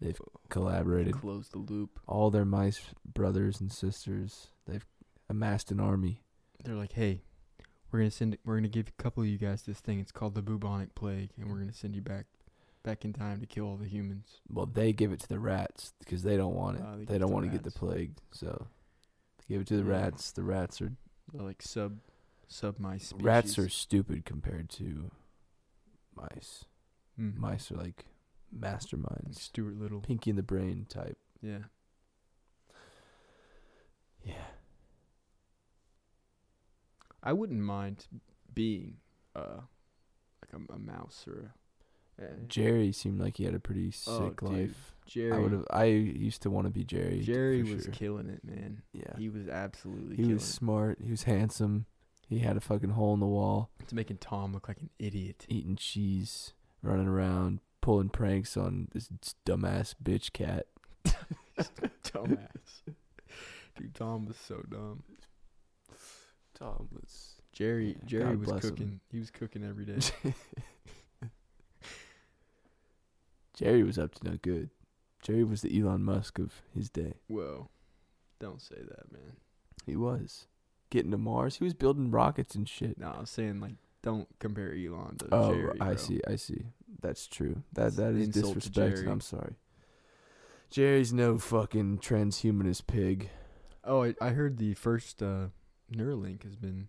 [0.00, 0.20] They've
[0.50, 1.14] collaborated.
[1.14, 1.98] close the loop.
[2.06, 4.48] All their mice brothers and sisters.
[4.66, 4.84] They've
[5.28, 6.22] amassed an army.
[6.64, 7.22] They're like, hey,
[7.90, 9.98] we're gonna send we're gonna give a couple of you guys this thing.
[10.00, 12.26] It's called the bubonic plague, and we're gonna send you back
[12.82, 14.40] back in time to kill all the humans.
[14.48, 16.84] Well, they give it to the rats because they don't want it.
[16.86, 18.66] Oh, they they don't want to get the plague, so
[19.38, 19.98] they give it to the Yeah.
[20.02, 20.30] rats.
[20.32, 20.92] The rats are
[21.32, 21.98] They're like sub
[22.48, 23.06] sub mice.
[23.08, 23.24] Species.
[23.24, 25.10] rats are stupid compared to
[26.14, 26.64] mice.
[27.18, 27.36] Mm.
[27.38, 28.04] Mice are like
[28.56, 30.00] masterminds, Stuart Little.
[30.00, 31.18] Pinky and the Brain type.
[31.42, 31.58] Yeah.
[34.24, 34.34] Yeah,
[37.22, 38.06] I wouldn't mind
[38.52, 38.96] being
[39.36, 39.60] uh
[40.42, 41.52] like a, a mouse or
[42.18, 44.94] a, Jerry seemed like he had a pretty sick Oh, dude, life.
[45.06, 45.32] Jerry.
[45.32, 45.64] I would have.
[45.70, 47.20] I used to want to be Jerry.
[47.20, 47.92] Jerry was sure.
[47.92, 48.82] killing it, man.
[48.92, 49.16] yeah.
[49.16, 50.98] He was absolutely He was smart.
[51.00, 51.86] He was handsome.
[52.28, 53.70] He had a fucking hole in the wall.
[53.78, 55.44] It's making Tom look like an idiot.
[55.48, 59.08] eating cheese, running around, pulling pranks on this
[59.46, 60.66] dumbass bitch cat.
[62.02, 62.82] Dumbass.
[63.78, 65.04] Dude, Tom was so dumb.
[66.58, 67.34] Tom was.
[67.52, 68.70] Jerry Yeah, Jerry God was bless him.
[68.70, 69.00] cooking.
[69.12, 70.00] He was cooking every day.
[73.54, 74.70] Jerry was up to no good.
[75.22, 77.14] Jerry was the Elon Musk of his day.
[77.28, 77.68] Whoa.
[78.40, 79.36] Don't say that, man.
[79.86, 80.48] He was
[80.90, 81.54] getting to Mars.
[81.58, 82.98] He was building rockets and shit.
[82.98, 83.76] No, I was saying like
[84.06, 85.80] don't compare Elon to Oh, Jerry.
[85.80, 85.96] I bro.
[85.96, 86.20] see.
[86.26, 86.62] I see.
[87.02, 87.62] That's true.
[87.74, 89.08] That It's that an is insult to disrespect.
[89.08, 89.54] I'm sorry.
[90.70, 93.30] Jerry's no fucking transhumanist pig.
[93.84, 95.48] Oh, I, I heard the first uh,
[95.92, 96.88] Neuralink has been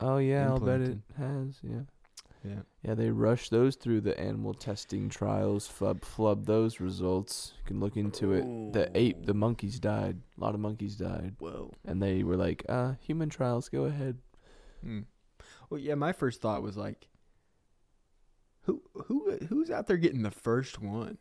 [0.00, 1.58] Oh yeah, I'll bet it has.
[1.62, 1.80] Yeah.
[2.44, 2.60] yeah.
[2.82, 7.52] Yeah, they rushed those through the animal testing trials, flub flub those results.
[7.58, 8.44] You can look into it.
[8.72, 10.18] The ape, the monkeys died.
[10.36, 11.34] A lot of monkeys died.
[11.38, 11.72] Whoa.
[11.84, 14.18] And they were like, uh, human trials, go ahead.
[14.84, 15.00] Hmm.
[15.70, 15.94] Well, yeah.
[15.94, 17.08] My first thought was like,
[18.62, 21.18] who who who's out there getting the first one?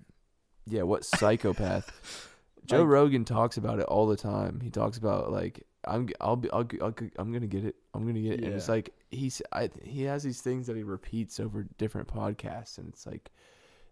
[0.67, 2.31] Yeah, what psychopath?
[2.65, 4.59] Joe Like- Rogan talks about it all the time.
[4.61, 7.75] He talks about like I'm I'll be I'll, I'll I'm gonna get it.
[7.93, 8.43] I'm gonna get it.
[8.43, 12.77] And it's like he's I he has these things that he repeats over different podcasts,
[12.79, 13.29] and it's like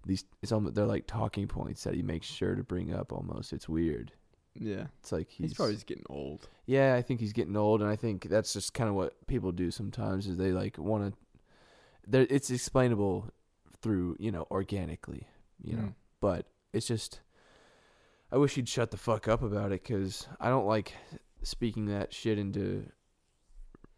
[0.06, 3.14] these it's almost they're like talking points that he makes sure to bring up.
[3.14, 4.12] Almost it's weird.
[4.56, 4.86] Yeah.
[5.00, 6.48] It's like He's, he's, probably just getting old.
[6.66, 6.96] yeah.
[6.96, 9.72] I think he's getting old, and I think that's just kind of what people do
[9.72, 11.16] sometimes is they like want
[12.12, 12.34] to.
[12.34, 13.30] It's explainable
[13.82, 15.28] through you know organically,
[15.64, 15.94] you know Mm.
[16.22, 17.22] but it's just
[18.32, 20.94] I wish he'd shut the fuck up about it because I don't like
[21.44, 22.86] speaking that shit into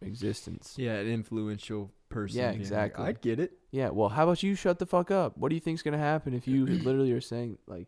[0.01, 0.75] existence.
[0.77, 2.39] Yeah, an influential person.
[2.39, 3.05] Yeah, like, exactly.
[3.05, 3.53] I'd get it.
[3.71, 5.37] Yeah, well, how about you shut the fuck up?
[5.37, 7.87] What do you think's gonna happen if you literally are saying like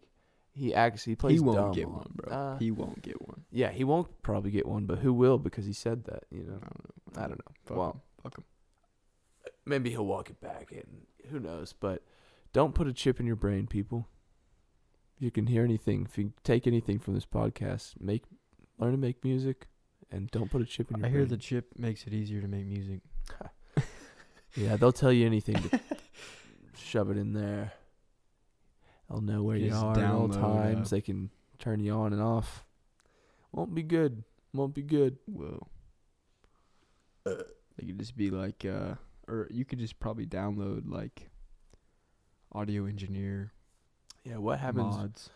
[0.57, 2.33] he acts he plays he won't dumb get on- one, bro.
[2.35, 3.43] Uh, he won't get one.
[3.51, 6.43] yeah, he won't probably get one, but who will because he said that, you I
[6.45, 6.59] know.
[6.59, 7.21] don't know.
[7.23, 7.51] I don't know.
[7.65, 8.01] Fuck well, him.
[8.23, 8.43] Fuck him.
[9.65, 12.01] maybe he'll walk it back and who knows, but
[12.53, 14.07] don't put a chip in your brain, people.
[15.17, 18.23] If you can hear anything, if you take anything from this podcast, make
[18.79, 19.67] learn to make music
[20.11, 21.21] and don't put a chip in your I brain.
[21.21, 23.01] hear the chip makes it easier to make music.
[24.55, 25.79] Yeah, they'll tell you anything to
[26.77, 27.73] shove it in there.
[29.09, 30.87] They'll know where you are at all times.
[30.91, 31.29] uh, They can
[31.59, 32.63] turn you on and off.
[33.51, 34.23] Won't be good.
[34.53, 35.17] Won't be good.
[35.25, 35.67] Whoa.
[37.25, 38.95] They could just be like, uh,
[39.27, 41.29] or you could just probably download like
[42.53, 43.51] audio engineer
[44.23, 45.29] Yeah, what happens mods.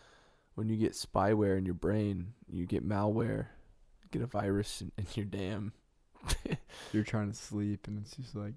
[0.54, 3.46] when you get spyware in your brain, you get malware,
[4.10, 5.72] get a virus in, in your damn.
[6.92, 8.54] You're trying to sleep, and it's just like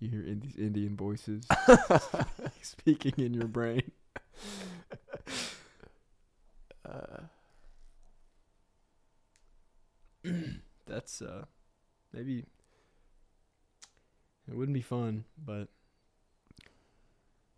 [0.00, 1.46] you hear these Indian voices
[2.62, 3.92] speaking in your brain.
[6.88, 7.22] Uh,
[10.86, 11.44] That's uh,
[12.12, 12.44] maybe
[14.48, 15.68] it wouldn't be fun, but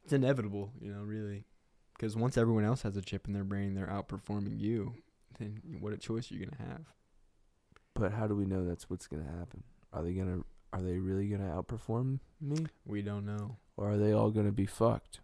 [0.05, 1.45] it's inevitable, you know, really.
[1.97, 4.95] Because once everyone else has a chip in their brain, they're outperforming you.
[5.39, 6.85] Then what a choice you're gonna have.
[7.95, 9.63] but how do we know that's what's gonna happen?
[9.93, 10.41] Are they gonna?
[10.73, 13.57] Are they really gonna outperform me, We don't know.
[13.77, 15.21] or are they all gonna be fucked?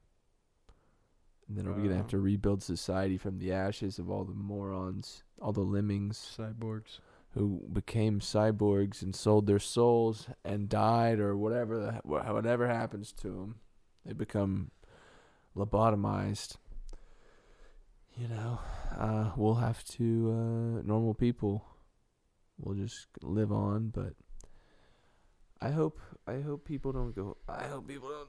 [1.50, 4.32] And then are we gonna have to rebuild society from the ashes of all the
[4.32, 7.00] morons, all the lemmings Cyborgs.
[7.30, 13.30] who became cyborgs and sold their souls and died, or whatever the, whatever happens to
[13.30, 13.56] them,
[14.06, 14.70] they become
[15.56, 16.54] lobotomized.
[18.16, 18.60] You know,
[18.96, 21.64] uh, we'll have to uh, normal people.
[22.58, 24.14] We'll just live on, but
[25.60, 25.98] I hope
[26.28, 27.38] I hope people don't go.
[27.48, 28.28] I hope people don't.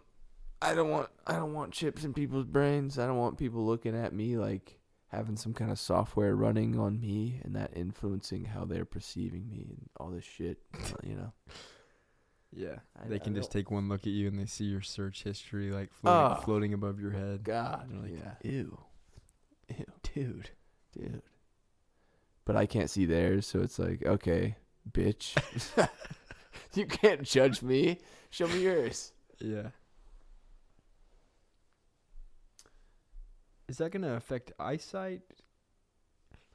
[0.61, 2.99] I don't want I don't want chips in people's brains.
[2.99, 6.99] I don't want people looking at me like having some kind of software running on
[6.99, 10.59] me and that influencing how they're perceiving me and all this shit.
[11.03, 11.33] you know.
[12.53, 12.75] Yeah.
[13.01, 14.81] I- they I can just don't- take one look at you and they see your
[14.81, 16.35] search history like floating, Ah.
[16.35, 17.43] floating above your head.
[17.43, 18.77] God, like, yeah, ew,
[19.69, 19.85] Ew.
[20.13, 20.49] dude.
[20.93, 21.21] dude.
[22.45, 24.55] But I can't see theirs, so it's like, okay,
[24.91, 25.35] bitch.
[26.73, 27.99] you can't judge me.
[28.29, 29.11] Show me yours.
[29.39, 29.69] Yeah.
[33.71, 35.21] Is that gonna affect eyesight?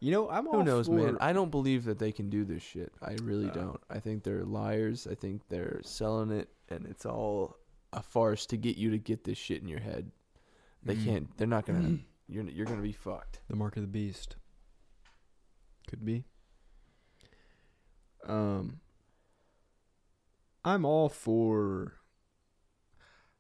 [0.01, 1.17] You know, I'm all Who knows, man?
[1.19, 2.93] I don't believe that they can do this shit.
[3.01, 3.81] I really Uh, don't.
[3.89, 5.07] I think they're liars.
[5.07, 7.57] I think they're selling it, and it's all
[7.95, 10.13] a farce to get you to get this shit in your head.
[10.83, 11.05] They Mm.
[11.05, 11.37] can't.
[11.39, 12.01] They're not gonna.
[12.29, 13.41] You're you're gonna be fucked.
[13.49, 14.37] the mark of the beast.
[15.89, 16.25] Could be.
[18.25, 18.81] Um,
[20.67, 21.95] I'm all for.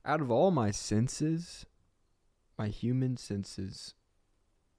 [0.03, 1.66] Out of all my senses,
[2.59, 3.95] my human senses,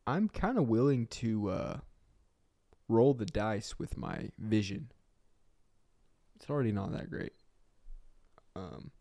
[0.06, 1.78] I'm kind of willing to uh,
[2.88, 4.92] roll the dice with my vision.
[6.36, 7.34] It's already not that great.
[8.56, 8.92] Um,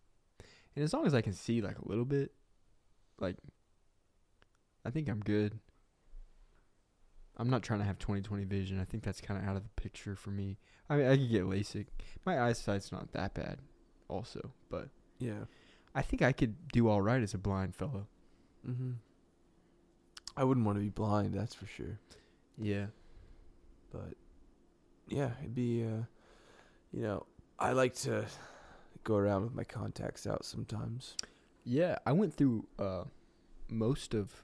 [0.75, 2.33] and as long as I can see like a little bit,
[3.19, 3.37] like,
[4.85, 5.59] I think I'm good.
[7.39, 8.81] I'm not trying to have 20/20 vision.
[8.81, 10.59] I think that's kind of out of the picture for me.
[10.89, 11.87] I mean, I could get LASIK.
[12.25, 13.59] My eyesight's not that bad,
[14.09, 15.45] also, but Yeah.
[15.95, 18.07] I think I could do all right as a blind fellow.
[18.69, 18.93] Mm-hmm.
[20.37, 21.35] I wouldn't want to be blind.
[21.35, 21.99] That's for sure.
[22.59, 22.87] Yeah.
[23.93, 24.15] But
[25.09, 25.85] yeah, it'd be.
[25.85, 26.05] Uh,
[26.93, 27.27] you know,
[27.59, 28.27] I like to
[29.05, 31.15] go around with my contacts out sometimes.
[31.65, 33.05] Yeah, I went through uh,
[33.69, 34.43] most of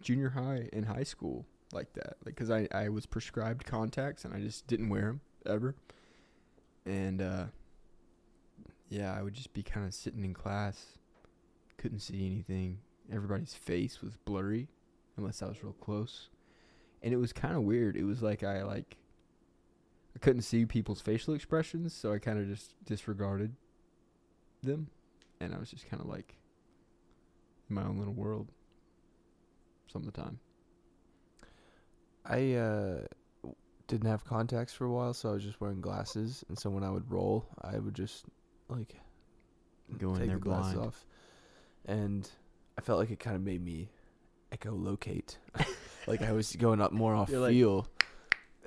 [0.00, 4.34] junior high and high school like that, like because I I was prescribed contacts and
[4.34, 5.76] I just didn't wear them ever,
[6.84, 7.44] and uh,
[8.88, 10.98] yeah, I would just be kind of sitting in class,
[11.76, 12.78] couldn't see anything.
[13.12, 14.68] Everybody's face was blurry,
[15.16, 16.28] unless I was real close,
[17.02, 17.96] and it was kind of weird.
[17.96, 18.96] It was like I like
[20.14, 23.54] I couldn't see people's facial expressions, so I kind of just disregarded
[24.62, 24.88] them
[25.40, 26.36] and I was just kind of like
[27.68, 28.48] in my own little world
[29.86, 30.38] some of the time.
[32.24, 32.98] I uh,
[33.88, 36.44] didn't have contacts for a while, so I was just wearing glasses.
[36.48, 38.26] And so when I would roll, I would just
[38.68, 38.94] like
[39.98, 40.86] Go in take there the glasses blind.
[40.86, 41.06] off,
[41.86, 42.30] and
[42.80, 43.90] I felt like it kind of made me
[44.52, 45.36] echolocate,
[46.06, 47.86] like I was going up more off You're like- feel.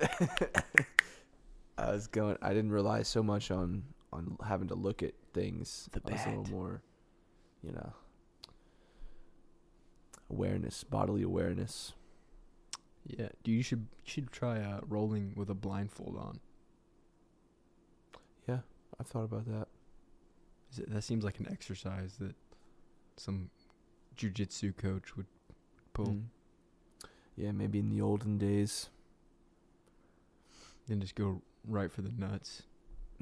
[1.76, 2.36] I was going.
[2.40, 5.88] I didn't rely so much on on having to look at things.
[5.90, 6.38] The I was a bat.
[6.38, 6.82] little more,
[7.64, 7.92] you know,
[10.30, 11.94] awareness, bodily awareness.
[13.08, 16.38] Yeah, dude, you should you should try uh, rolling with a blindfold on.
[18.48, 18.58] Yeah,
[19.00, 19.66] I've thought about that.
[20.72, 22.36] Is it, that seems like an exercise that
[23.16, 23.50] some
[24.16, 25.26] jujitsu coach would
[25.92, 26.06] pull.
[26.06, 26.22] Mm.
[27.36, 28.88] Yeah, maybe in the olden days.
[30.86, 32.62] Then just go right for the nuts,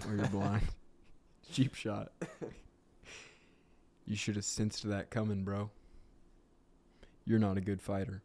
[0.07, 0.67] or you're blind.
[1.53, 2.13] Cheap shot.
[4.07, 5.71] you should have sensed that coming, bro.
[7.25, 8.23] You're not a good fighter.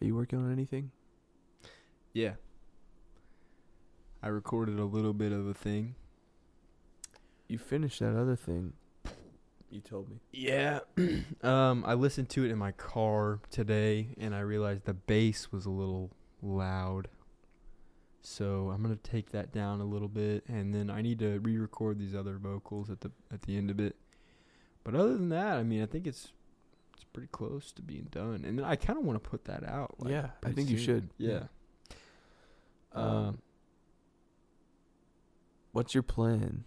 [0.00, 0.90] Are you working on anything?
[2.12, 2.32] Yeah.
[4.22, 5.94] I recorded a little bit of a thing.
[7.48, 8.74] You finished that other thing.
[9.70, 10.16] You told me.
[10.32, 10.80] Yeah.
[11.42, 15.64] um, I listened to it in my car today, and I realized the bass was
[15.64, 16.10] a little
[16.42, 17.08] loud.
[18.22, 21.98] So I'm gonna take that down a little bit, and then I need to re-record
[21.98, 23.96] these other vocals at the at the end of it.
[24.84, 26.32] But other than that, I mean, I think it's
[26.94, 29.64] it's pretty close to being done, and then I kind of want to put that
[29.64, 29.94] out.
[29.98, 31.08] like, Yeah, I pretty think you should.
[31.16, 31.36] Yeah.
[31.36, 31.48] Um,
[32.92, 33.38] Um,
[35.72, 36.64] what's your plan?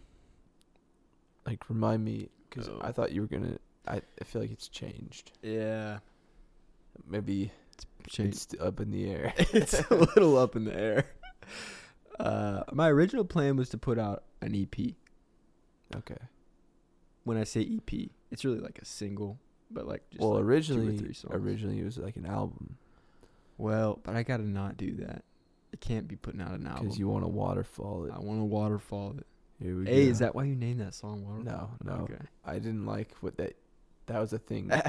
[1.46, 2.80] Like, remind me, because Oh.
[2.82, 3.58] I thought you were gonna.
[3.88, 5.32] I, I feel like it's changed.
[5.42, 6.00] yeah.
[7.10, 7.52] Maybe
[8.06, 9.34] it's st- up in the air.
[9.38, 11.06] it's a little up in the air.
[12.20, 14.94] Uh, my original plan was to put out an EP.
[15.96, 16.18] okay.
[17.24, 19.40] When I say EP, it's really like a single,
[19.72, 22.78] but like just well, like originally, originally it was like an album
[23.58, 25.24] Well, but I gotta not do that.
[25.74, 26.84] I can't be putting out an album.
[26.84, 28.12] because you want to waterfall it.
[28.16, 29.26] I want to waterfall it.
[29.60, 30.12] Here we Hey, go.
[30.12, 31.72] is that why you named that song Waterfall?
[31.84, 32.02] No, no.
[32.04, 32.24] Okay.
[32.46, 33.56] I didn't like what that.
[34.08, 34.72] That was a thing.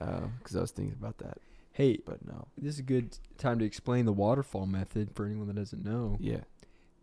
[0.00, 1.38] Uh, because I was thinking about that,
[1.70, 2.48] hey, but no.
[2.58, 6.16] this is a good time to explain the waterfall method for anyone that doesn't know.
[6.18, 6.40] Yeah,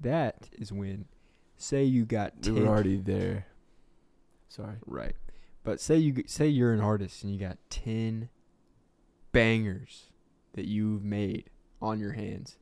[0.02, 1.06] That is when,
[1.56, 3.46] say you got we 10 were already there.
[4.50, 4.76] Sorry.
[4.86, 5.16] Right.
[5.64, 8.28] But say you say you're an artist and you got 10
[9.32, 10.10] bangers
[10.54, 11.50] that you've made
[11.82, 12.58] on your hands.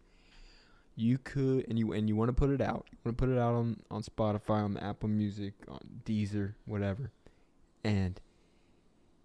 [0.99, 2.85] You could and you and you want to put it out.
[2.91, 7.11] You want to put it out on on Spotify, on Apple Music, on Deezer, whatever.
[7.83, 8.19] And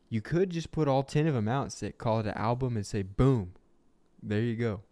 [0.08, 2.86] you could just put all 10 of them out, say call it an album and
[2.86, 3.54] say boom.
[4.22, 4.82] There you go.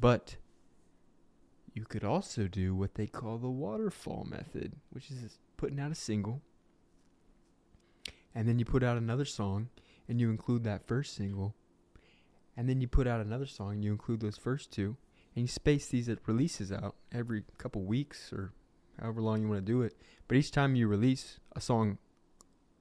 [0.00, 0.36] But
[1.74, 5.94] you could also do what they call the waterfall method, which is putting out a
[5.94, 6.40] single
[8.34, 9.68] and then you put out another song
[10.08, 11.54] and you include that first single
[12.56, 14.96] and then you put out another song and you include those first two
[15.40, 18.52] and you space these uh, releases out every couple weeks or
[19.00, 19.96] however long you want to do it
[20.28, 21.96] but each time you release a song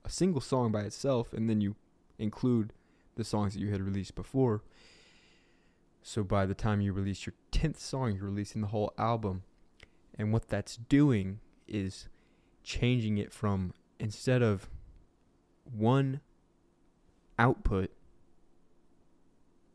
[0.04, 1.76] a single song by itself and then you
[2.18, 2.74] include
[3.16, 4.62] the songs that you had released before
[6.02, 9.44] so by the time you release your 10th song you're releasing the whole album.
[10.18, 12.10] And what that's doing is
[12.64, 14.70] changing it from instead of
[15.64, 16.22] one
[17.38, 17.92] output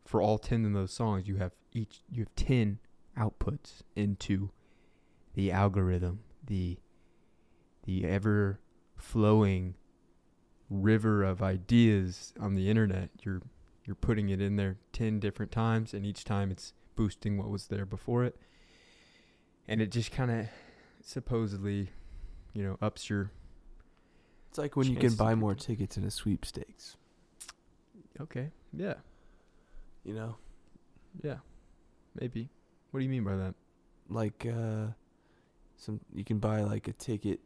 [0.05, 2.79] for all 10 of those songs you have each you have 10
[3.17, 4.49] outputs into
[5.33, 6.77] the algorithm the
[7.83, 8.59] the ever
[8.95, 9.75] flowing
[10.69, 13.09] river of ideas on the internet.
[13.21, 13.41] You're
[13.85, 17.67] you're putting it in there 10 different times and each time it's boosting what was
[17.67, 18.35] there before it.
[19.67, 20.47] And it just kind of
[21.01, 21.89] supposedly
[22.53, 23.31] you know ups your
[24.49, 26.97] It's like when you can buy more tickets in a sweepstakes.
[28.19, 28.95] okay yeah.
[30.03, 30.35] You know,
[31.23, 31.37] Yeah,
[32.19, 32.49] maybe.
[32.91, 33.55] What do you mean by that?
[34.07, 34.85] like uh,
[35.77, 37.39] some you can buy like a ticket,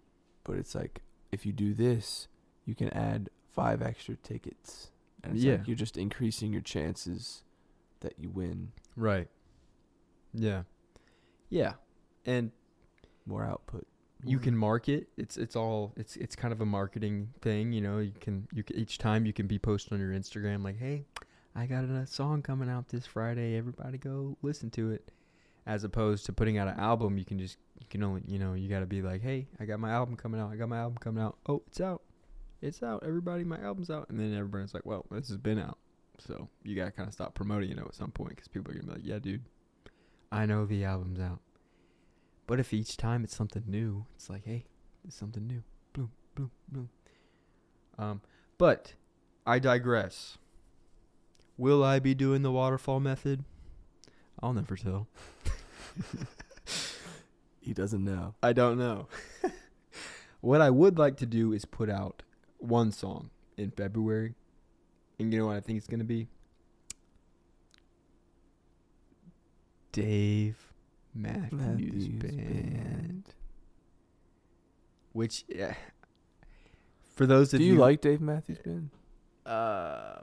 [0.43, 1.01] but it's like
[1.31, 2.27] if you do this,
[2.65, 4.91] you can add five extra tickets,
[5.23, 5.53] and it's Yeah.
[5.53, 7.43] like you're just increasing your chances
[8.01, 9.29] that you win Right.
[10.33, 10.63] Yeah.
[11.49, 11.73] Yeah.
[12.25, 12.51] And
[13.25, 13.87] more output.
[14.25, 15.07] you can market.
[15.15, 17.99] It's it's all it's it's kind of a marketing thing, you know.
[17.99, 21.05] You can you can, each time you can be posted on your Instagram like, "Hey,
[21.55, 23.57] I got a song coming out this Friday.
[23.57, 25.11] Everybody go listen to it."
[25.65, 28.53] As opposed to putting out an album, you can just you can only, you know,
[28.53, 30.51] you got to be like, "Hey, I got my album coming out.
[30.51, 31.37] I got my album coming out.
[31.47, 32.01] Oh, it's out.
[32.61, 33.03] It's out.
[33.05, 35.77] Everybody, my album's out." And then everybody's like, "Well, this has been out."
[36.17, 38.79] So, you got to kind of stop promoting it at some point cuz people are
[38.79, 39.43] to be like, "Yeah, dude.
[40.31, 41.39] I know the album's out."
[42.49, 44.65] But if each time it's something new, it's like, hey,
[45.05, 45.61] it's something new.
[45.93, 46.89] Boom, boom, boom.
[47.99, 48.21] Um,
[48.57, 48.95] but
[49.45, 50.39] I digress.
[51.59, 53.43] Will I be doing the waterfall method?
[54.41, 55.07] I'll never tell.
[57.69, 58.33] He doesn't know.
[58.41, 59.07] I don't know.
[60.41, 62.23] what I would like to do is put out
[62.57, 64.33] one song in February.
[65.19, 66.29] And you know what I think it's going to be?
[69.91, 70.73] Dave
[71.13, 72.73] Matthews, Matthews Band.
[72.73, 73.23] Band.
[75.11, 75.75] Which, yeah.
[77.13, 77.65] For those of you.
[77.65, 78.89] Do you, you like Dave Matthews Band?
[79.45, 80.21] uh,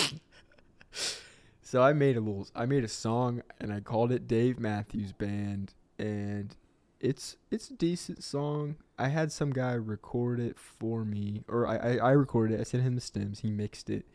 [1.62, 5.12] so I made a little I made a song and I called it Dave Matthews
[5.12, 6.56] Band and
[7.00, 8.76] it's it's a decent song.
[8.98, 12.60] I had some guy record it for me or I, I, I recorded it.
[12.60, 14.06] I sent him the stems, he mixed it.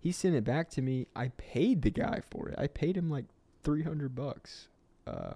[0.00, 1.06] He sent it back to me.
[1.16, 2.54] I paid the guy for it.
[2.58, 3.26] I paid him like
[3.62, 4.68] 300 bucks.
[5.06, 5.34] Uh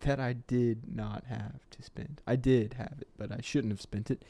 [0.00, 2.20] that I did not have to spend.
[2.26, 4.22] I did have it, but I shouldn't have spent it.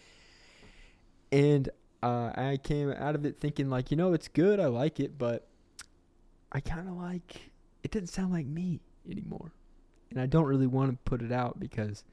[1.32, 1.68] And
[2.06, 4.60] uh, I came out of it thinking like, you know, it's good.
[4.60, 5.46] I like it, but
[6.52, 7.50] I kind of like
[7.82, 7.90] it.
[7.90, 9.52] Didn't sound like me anymore,
[10.10, 12.04] and I don't really want to put it out because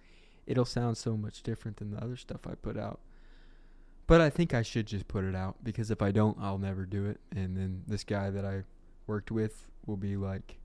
[0.45, 2.99] it'll sound so much different than the other stuff I put out.
[4.05, 6.85] But I think I should just put it out because if I don't, I'll never
[6.85, 7.19] do it.
[7.33, 8.63] And then this guy that I
[9.07, 10.59] worked with will be like,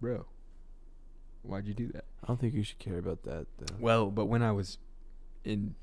[0.00, 0.26] "Bro,
[1.46, 2.04] Why'd you do that?
[2.22, 3.76] I don't think you should care about that though.
[3.78, 4.78] Well, but when I was
[5.44, 5.74] in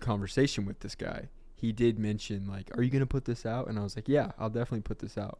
[0.00, 1.28] conversation with this guy,
[1.62, 4.32] he did mention like, "Are you gonna put this out?" And I was like, "Yeah,
[4.36, 5.38] I'll definitely put this out."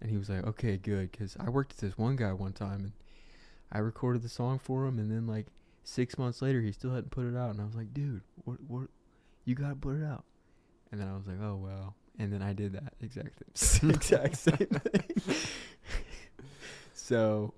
[0.00, 2.84] And he was like, "Okay, good," because I worked with this one guy one time,
[2.84, 2.92] and
[3.72, 5.48] I recorded the song for him, and then like
[5.82, 8.58] six months later, he still hadn't put it out, and I was like, "Dude, what,
[8.68, 8.88] what,
[9.44, 10.22] you gotta put it out."
[10.92, 13.42] And then I was like, "Oh well," and then I did that exact
[13.82, 15.24] exact same thing.
[16.94, 17.52] so,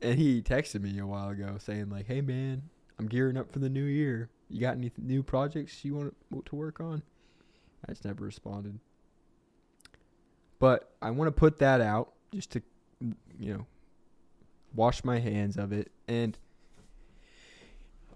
[0.00, 3.58] and he texted me a while ago saying like, "Hey man, I'm gearing up for
[3.58, 4.30] the new year.
[4.48, 6.16] You got any th- new projects you want
[6.46, 7.02] to work on?"
[7.88, 8.78] I just never responded.
[10.58, 12.62] But I want to put that out just to,
[13.38, 13.66] you know,
[14.74, 15.90] wash my hands of it.
[16.08, 16.38] And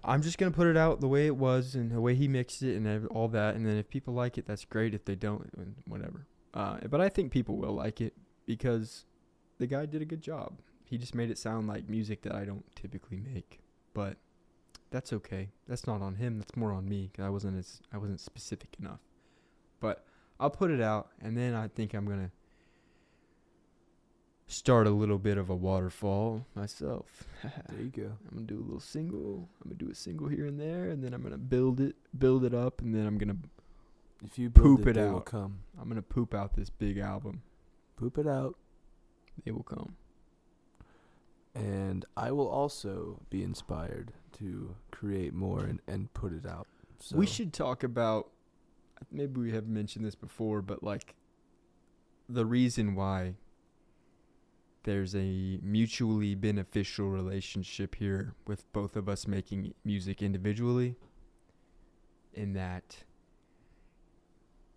[0.03, 2.27] I'm just going to put it out the way it was and the way he
[2.27, 3.55] mixed it and all that.
[3.55, 4.93] And then if people like it, that's great.
[4.93, 5.49] If they don't,
[5.87, 6.25] whatever.
[6.53, 8.13] Uh, but I think people will like it
[8.45, 9.05] because
[9.59, 10.59] the guy did a good job.
[10.85, 13.59] He just made it sound like music that I don't typically make.
[13.93, 14.17] But
[14.89, 15.49] that's okay.
[15.67, 16.39] That's not on him.
[16.39, 19.01] That's more on me because I wasn't as I wasn't specific enough.
[19.79, 20.05] But
[20.39, 22.31] I'll put it out, and then I think I'm gonna
[24.47, 27.23] start a little bit of a waterfall myself.
[27.69, 28.11] There you go.
[28.29, 29.47] I'm gonna do a little single.
[29.63, 32.43] I'm gonna do a single here and there, and then I'm gonna build it, build
[32.43, 33.37] it up, and then I'm gonna
[34.23, 35.25] If you Poop it will out.
[35.25, 35.59] come.
[35.79, 37.41] I'm gonna poop out this big album.
[37.95, 38.55] Poop it out.
[39.45, 39.95] They will come.
[41.55, 46.67] and I will also be inspired to create more and, and put it out.
[46.99, 48.29] So We should talk about
[49.11, 51.15] maybe we have mentioned this before, but like
[52.27, 53.35] the reason why
[54.83, 60.95] there's a mutually beneficial relationship here with both of us making music individually
[62.33, 63.03] in that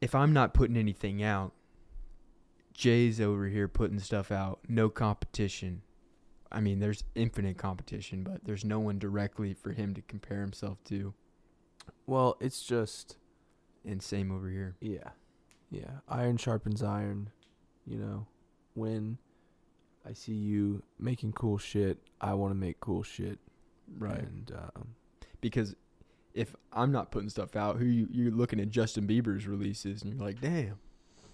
[0.01, 1.53] if I'm not putting anything out,
[2.75, 5.83] Jay's over here putting stuff out, no competition.
[6.51, 10.83] I mean, there's infinite competition, but there's no one directly for him to compare himself
[10.85, 11.15] to.
[12.07, 13.17] well, it's just
[13.85, 14.77] And same over here.
[14.81, 15.11] yeah,
[15.71, 15.91] yeah.
[16.09, 17.31] Iron sharpens iron.
[17.87, 18.27] You know,
[18.75, 19.19] when
[20.09, 23.39] I see you making cool shit, I want to make cool shit.
[23.99, 24.19] Right.
[24.19, 24.95] And um,
[25.41, 25.75] Because
[26.35, 30.13] if I'm not putting stuff out, who you, you're looking at Justin Bieber's releases and
[30.13, 30.79] you're like, damn.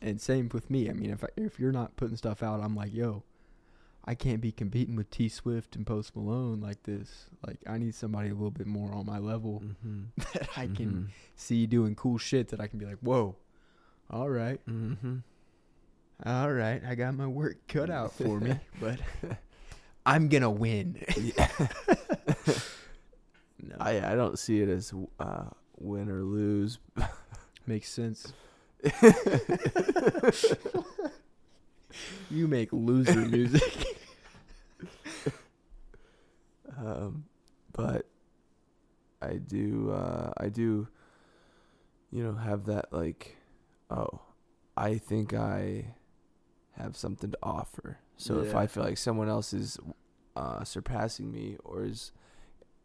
[0.01, 0.89] And same with me.
[0.89, 3.25] I mean, if I, if you're not putting stuff out, I'm like, yo,
[4.09, 7.27] I can't be competing with T Swift and Post Malone like this.
[7.47, 10.91] Like, I need somebody a little bit more on my level mhm, that I can
[10.91, 11.07] mhm,
[11.37, 13.37] see doing cool shit that I can be like, whoa,
[14.11, 15.23] all right, mhm.
[16.25, 18.99] all right, I got my work cut out for me, but
[20.07, 21.05] I'm gonna win.
[23.63, 25.45] No, I I don't see it as uh,
[25.79, 26.79] win or lose.
[27.67, 28.33] makes sense.
[32.31, 33.98] You make loser music.
[36.79, 37.25] Um,
[37.73, 38.07] but
[39.21, 40.89] I do uh, I do
[42.11, 43.37] you know have that like
[43.91, 44.21] oh
[44.77, 45.95] I think I
[46.73, 47.99] have something to offer.
[48.17, 49.79] So if I feel like someone else is
[50.37, 52.13] uh, surpassing me or is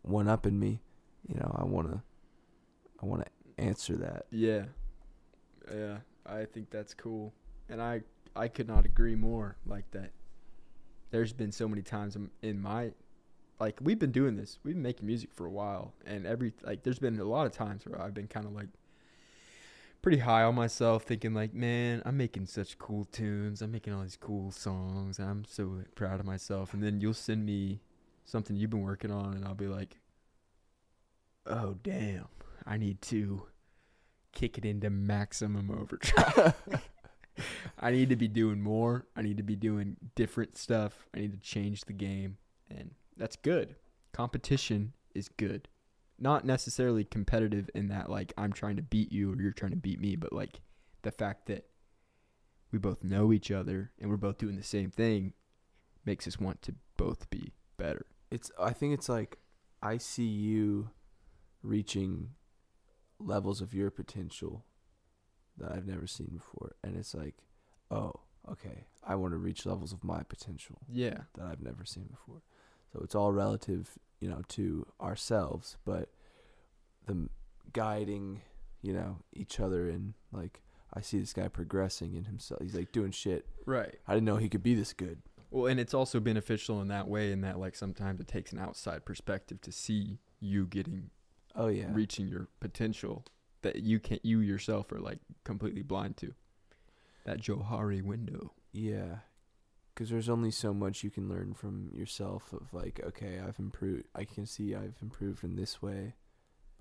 [0.01, 0.81] one up in me,
[1.27, 2.03] you know, I wanna
[3.01, 3.25] I wanna
[3.59, 4.25] answer that.
[4.31, 4.65] Yeah.
[5.71, 7.33] Yeah, I think that's cool.
[7.69, 8.01] And I
[8.35, 10.09] I could not agree more like that.
[11.11, 12.91] There's been so many times in- in my
[13.63, 14.59] like we've been doing this.
[14.63, 17.53] We've been making music for a while and every like there's been a lot of
[17.53, 18.67] times where I've been kind of like
[20.01, 23.61] pretty high on myself thinking like, "Man, I'm making such cool tunes.
[23.61, 25.17] I'm making all these cool songs.
[25.17, 27.79] I'm so proud of myself." And then you'll send me
[28.25, 29.99] something you've been working on and I'll be like,
[31.45, 32.27] "Oh, damn.
[32.65, 33.43] I need to
[34.33, 36.55] kick it into maximum overdrive.
[37.79, 39.05] I need to be doing more.
[39.15, 41.07] I need to be doing different stuff.
[41.15, 42.37] I need to change the game.
[42.69, 43.75] And that's good.
[44.11, 45.67] Competition is good.
[46.19, 49.77] Not necessarily competitive in that, like, I'm trying to beat you or you're trying to
[49.77, 50.61] beat me, but like
[51.01, 51.65] the fact that
[52.71, 55.33] we both know each other and we're both doing the same thing
[56.05, 58.05] makes us want to both be better.
[58.31, 59.37] It's I think it's like
[59.81, 60.89] I see you
[61.61, 62.29] reaching
[63.19, 64.65] levels of your potential
[65.57, 67.35] that I've never seen before and it's like
[67.91, 68.11] oh
[68.49, 71.19] okay I want to reach levels of my potential Yeah.
[71.35, 72.41] that I've never seen before
[72.93, 76.09] so it's all relative you know to ourselves but
[77.07, 77.27] the
[77.73, 78.41] guiding
[78.81, 80.61] you know each other and like
[80.93, 83.95] I see this guy progressing in himself he's like doing shit Right.
[84.07, 85.21] I didn't know he could be this good
[85.51, 88.59] Well, and it's also beneficial in that way, in that like sometimes it takes an
[88.59, 91.09] outside perspective to see you getting
[91.55, 93.25] oh yeah reaching your potential
[93.61, 96.33] that you can't you yourself are like completely blind to.
[97.25, 98.51] That Johari window.
[98.73, 99.19] Yeah.
[99.93, 104.05] Because there's only so much you can learn from yourself of like okay i've improved
[104.15, 106.15] i can see i've improved in this way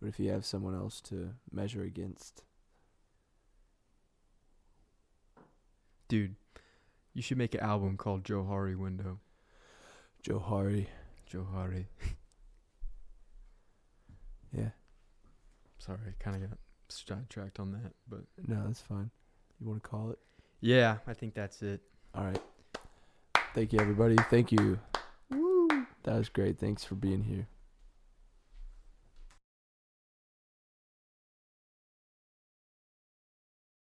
[0.01, 2.43] but if you have someone else to measure against
[6.09, 6.35] Dude,
[7.15, 9.19] you should make an album called Johari Window.
[10.23, 10.87] johari
[11.33, 11.87] Johari.
[14.53, 14.71] yeah
[15.79, 16.59] Sorry, I kind of got
[16.91, 19.11] sidetracked on that, but no that's fine
[19.61, 20.19] you want to call it
[20.61, 21.81] yeah, I think that's it.
[22.15, 22.41] all right
[23.55, 24.17] thank you everybody.
[24.31, 24.79] Thank you.
[26.05, 26.59] That was great.
[26.59, 27.47] Thanks for being here